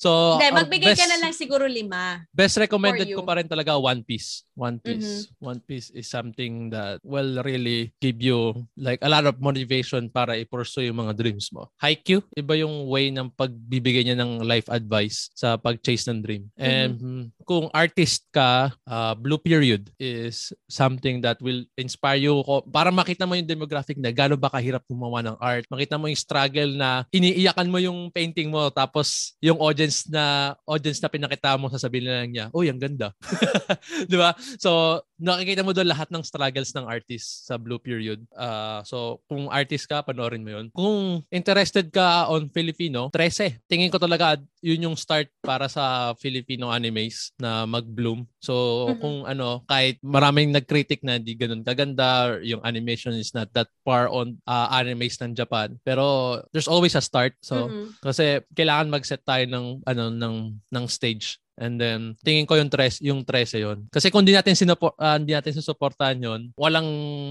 [0.00, 2.24] so, Hindi, magbigay best, ka na lang siguro lima.
[2.32, 4.48] Best recommended ko pa rin talaga One Piece.
[4.54, 5.28] One Piece.
[5.28, 5.44] Mm-hmm.
[5.44, 10.38] One Piece is something that will really give you like a lot of motivation para
[10.38, 11.68] i-pursue yung mga dreams mo.
[11.82, 16.48] Haikyuu, iba yung way ng pagbibigay niya ng life advice sa pag chase ng dream.
[16.56, 17.24] And mm-hmm.
[17.44, 23.28] kung artist ka, uh, Blue Period is something that will inspire you ko para makita
[23.28, 25.68] mo yung demographic na gaano ba kahirap gumawa ng art.
[25.68, 31.04] Makita mo yung struggle na iniiyakan mo yung painting mo tapos yung audience na audience
[31.04, 33.12] na pinakita mo sasabihin lang niya, "Oh, ang ganda."
[34.08, 34.32] 'Di ba?
[34.56, 38.24] So, nakikita mo doon lahat ng struggles ng artist sa Blue Period.
[38.34, 40.66] Uh, so, kung artist ka, panoorin mo yun.
[40.72, 43.60] Kung interested ka on Filipino, 13.
[43.68, 48.22] Tingin ko talaga yun yung start para sa Filipino animes na mag-bloom.
[48.38, 49.00] So mm-hmm.
[49.02, 54.06] kung ano, kahit maraming nag-critic na hindi ganun kaganda, yung animation is not that far
[54.06, 55.74] on uh, animes ng Japan.
[55.82, 57.34] Pero there's always a start.
[57.42, 57.86] So mm-hmm.
[58.06, 60.36] kasi kailangan mag-set tayo ng ano ng
[60.70, 63.78] ng stage And then tingin ko yung tres yung 13 yon.
[63.90, 66.88] Kasi kung hindi natin sinuport uh, hindi natin susuportahan yon, walang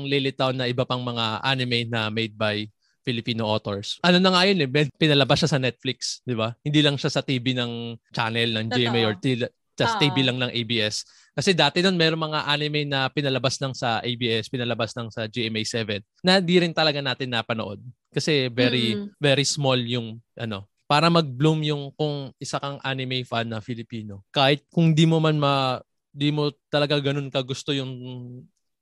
[0.08, 2.64] lilitaw na iba pang mga anime na made by
[3.04, 4.00] Filipino authors.
[4.02, 6.56] Ano na nga yun eh, pinalabas siya sa Netflix, di ba?
[6.64, 9.44] Hindi lang siya sa TV ng channel ng GMA or t-
[9.74, 11.04] just TV lang ng ABS.
[11.34, 16.06] Kasi dati nun meron mga anime na pinalabas ng sa ABS, pinalabas ng sa GMA7
[16.22, 17.82] na di rin talaga natin napanood.
[18.14, 19.18] Kasi very mm.
[19.18, 24.22] very small yung ano para mag-bloom yung kung isa kang anime fan na Filipino.
[24.30, 25.82] Kahit kung di mo man ma
[26.14, 27.90] di mo talaga ganun ka gusto yung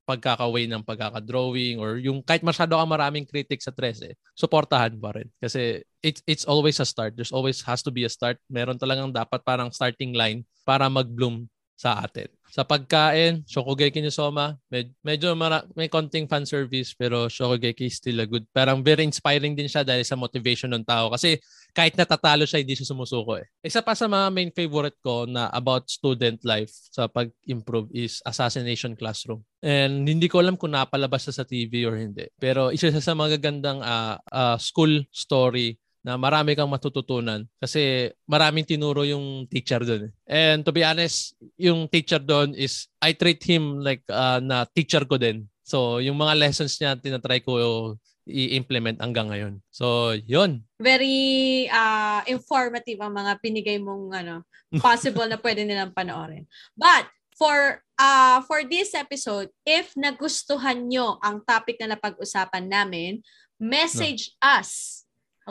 [0.06, 5.30] pagkakaway ng pagkakadrawing or yung kahit masyado ka maraming critics sa 13, supportahan pa rin.
[5.38, 7.14] Kasi it's, it's always a start.
[7.16, 8.42] There's always has to be a start.
[8.50, 11.46] Meron talagang dapat parang starting line para mag-bloom
[11.82, 12.30] sa atin.
[12.52, 17.98] Sa pagkain, Shokugeki ni Soma, med- medyo mara- may konting fan service pero Shokugeki is
[17.98, 18.46] still a good.
[18.54, 21.10] Parang very inspiring din siya dahil sa motivation ng tao.
[21.10, 23.48] Kasi kahit natatalo siya, hindi siya sumusuko eh.
[23.64, 28.94] Isa pa sa mga main favorite ko na about student life sa pag-improve is Assassination
[29.00, 29.42] Classroom.
[29.64, 32.28] And hindi ko alam kung napalabas sa TV or hindi.
[32.36, 39.06] Pero isa sa magagandang uh, uh, school story na marami kang matututunan kasi maraming tinuro
[39.06, 40.10] yung teacher doon.
[40.26, 45.06] And to be honest, yung teacher doon is I treat him like uh, na teacher
[45.06, 45.46] ko din.
[45.62, 47.96] So, yung mga lessons niya tinatry ko
[48.26, 49.54] i-implement hanggang ngayon.
[49.70, 50.66] So, yun.
[50.82, 54.36] Very uh, informative ang mga pinigay mong ano,
[54.82, 56.50] possible na pwede nilang panoorin.
[56.74, 57.10] But,
[57.42, 63.26] for uh, for this episode, if nagustuhan nyo ang topic na napag-usapan namin,
[63.58, 64.62] message no.
[64.62, 65.01] us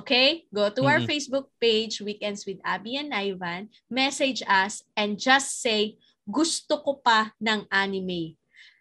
[0.01, 0.49] Okay?
[0.49, 1.09] Go to our Mhm.
[1.09, 7.37] Facebook page, Weekends with Abby and Ivan, message us, and just say, gusto ko pa
[7.39, 8.35] ng anime.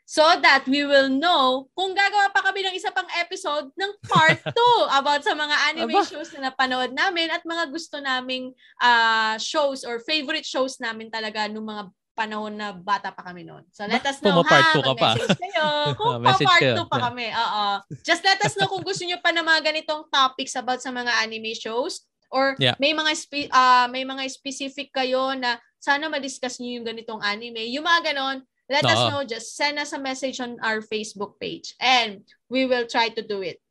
[0.09, 4.41] So that we will know kung gagawa pa kami ng isa pang episode ng part
[4.57, 6.01] 2 about sa mga anime Aba.
[6.01, 8.49] shows na napanood namin at mga gusto naming
[8.81, 13.63] ah, shows or favorite shows namin talaga nung mga panahon na bata pa kami noon.
[13.71, 15.11] So let us know puma-part ha, ka pa.
[15.15, 15.67] kayo.
[15.95, 16.75] Kung pa Message part kayo.
[16.83, 17.27] 2 pa kami.
[17.31, 17.65] Oo.
[18.03, 21.07] Just let us know kung gusto niyo pa ng mga ganitong topics about sa mga
[21.23, 22.75] anime shows or Yeah.
[22.75, 27.63] may mga spe- ah, may mga specific kayo na sana ma-discuss niyo yung ganitong anime.
[27.71, 29.07] Yung mga ganon, let us Oo.
[29.15, 29.21] know.
[29.23, 33.39] Just send us a message on our Facebook page and we will try to do
[33.39, 33.63] it.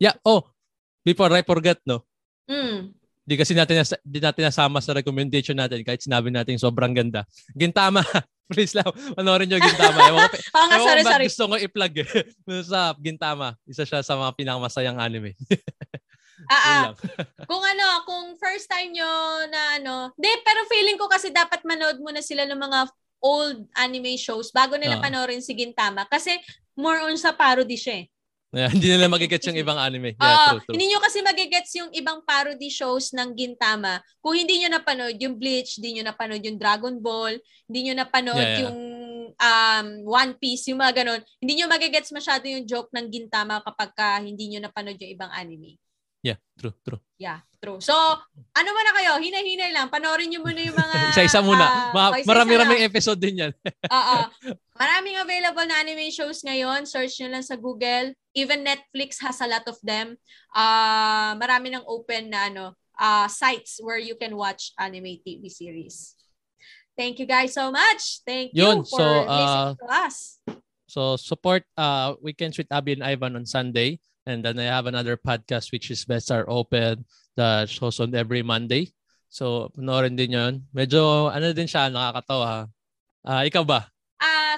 [0.00, 0.48] Yeah, oh,
[1.04, 2.08] before I forget, no?
[2.48, 2.96] Mm.
[3.20, 7.22] Di kasi natin, nas- di natin nasama sa recommendation natin kahit sinabi natin sobrang ganda.
[7.54, 8.00] Gintama.
[8.50, 9.98] Please lang, panoorin nyo Gintama.
[10.10, 11.24] Ewan ko, Oo nga, sorry, sorry.
[11.30, 12.08] gusto ko i-plug eh.
[12.70, 13.54] sa Gintama.
[13.62, 15.38] Isa siya sa mga pinakamasayang anime.
[16.50, 16.84] Ah, ah.
[17.46, 19.06] Kung ano, kung first time nyo
[19.46, 22.78] na ano, di, pero feeling ko kasi dapat manood muna sila ng mga
[23.20, 25.04] old anime shows bago nila Oo.
[25.04, 26.08] panoorin si Gintama.
[26.08, 26.34] Kasi
[26.74, 28.06] more on sa parody siya eh.
[28.50, 30.18] Yeah, hindi nila magigets yung ibang anime.
[30.18, 30.74] Yeah, Ah, true, true.
[30.74, 34.02] hindi nyo kasi magigets yung ibang parody shows ng Gintama.
[34.18, 37.38] Kung hindi nyo napanood yung Bleach, hindi nyo napanood yung Dragon Ball,
[37.70, 38.62] hindi nyo napanood Yeah, yeah.
[38.66, 38.78] yung
[39.38, 43.94] um, One Piece, yung mga ganun, hindi nyo magigets masyado yung joke ng Gintama kapag
[43.94, 45.78] ka hindi nyo napanood yung ibang anime.
[46.20, 47.00] Yeah, true, true.
[47.16, 47.80] Yeah, true.
[47.80, 47.96] So,
[48.52, 49.12] ano muna kayo?
[49.16, 49.88] Hinay-hinay lang.
[49.88, 50.96] Panoorin nyo muna yung mga...
[51.16, 51.64] Isa-isa muna.
[51.64, 53.52] ah, Ma- oh, marami-raming episode din yan.
[53.88, 54.16] Oo.
[54.76, 56.84] Maraming available na anime shows ngayon.
[56.84, 58.12] Search nyo lang sa Google.
[58.36, 60.20] Even Netflix has a lot of them.
[60.52, 66.20] Ah, marami ng open na ano, ah, sites where you can watch anime TV series.
[67.00, 68.20] Thank you guys so much.
[68.28, 70.16] Thank Yun, you for so, listening to us.
[70.90, 74.02] So support uh Weekends with Abby and Ivan on Sunday.
[74.30, 77.02] And then I have another podcast which is Best Are Open
[77.34, 78.94] that shows on every Monday.
[79.26, 80.70] So panoorin din yun.
[80.70, 82.70] Medyo ano din siya, nakakatawa.
[83.26, 83.90] Ah, ikaw ba?
[84.20, 84.54] Uh,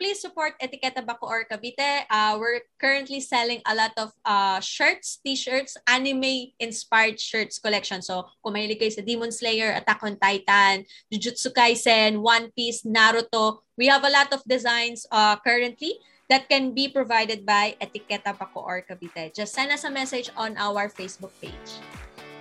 [0.00, 2.08] please support Etiqueta Bacoor Cavite.
[2.08, 8.00] Uh, we're currently selling a lot of uh, shirts, t-shirts, anime-inspired shirts collection.
[8.00, 13.68] So, kung mahilig kayo sa Demon Slayer, Attack on Titan, Jujutsu Kaisen, One Piece, Naruto,
[13.76, 16.00] we have a lot of designs uh, currently
[16.32, 19.36] that can be provided by Etiqueta Bacoor Cavite.
[19.36, 21.76] Just send us a message on our Facebook page.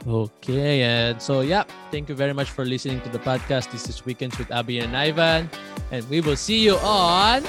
[0.07, 3.69] Okay, and so yeah, thank you very much for listening to the podcast.
[3.69, 5.51] This is Weekends with Abby and Ivan,
[5.91, 7.43] and we will see you on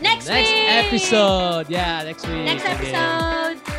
[0.00, 0.70] Next, next week!
[0.70, 1.66] episode.
[1.68, 2.46] Yeah, next week.
[2.46, 2.78] Next again.
[2.78, 3.58] episode!
[3.58, 3.77] Episode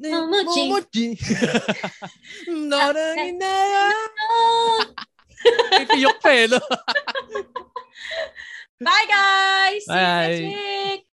[5.83, 6.59] Ipiyok pa eh, no?
[8.83, 9.85] Bye guys!
[9.87, 10.27] See you Bye.
[10.27, 11.12] next week!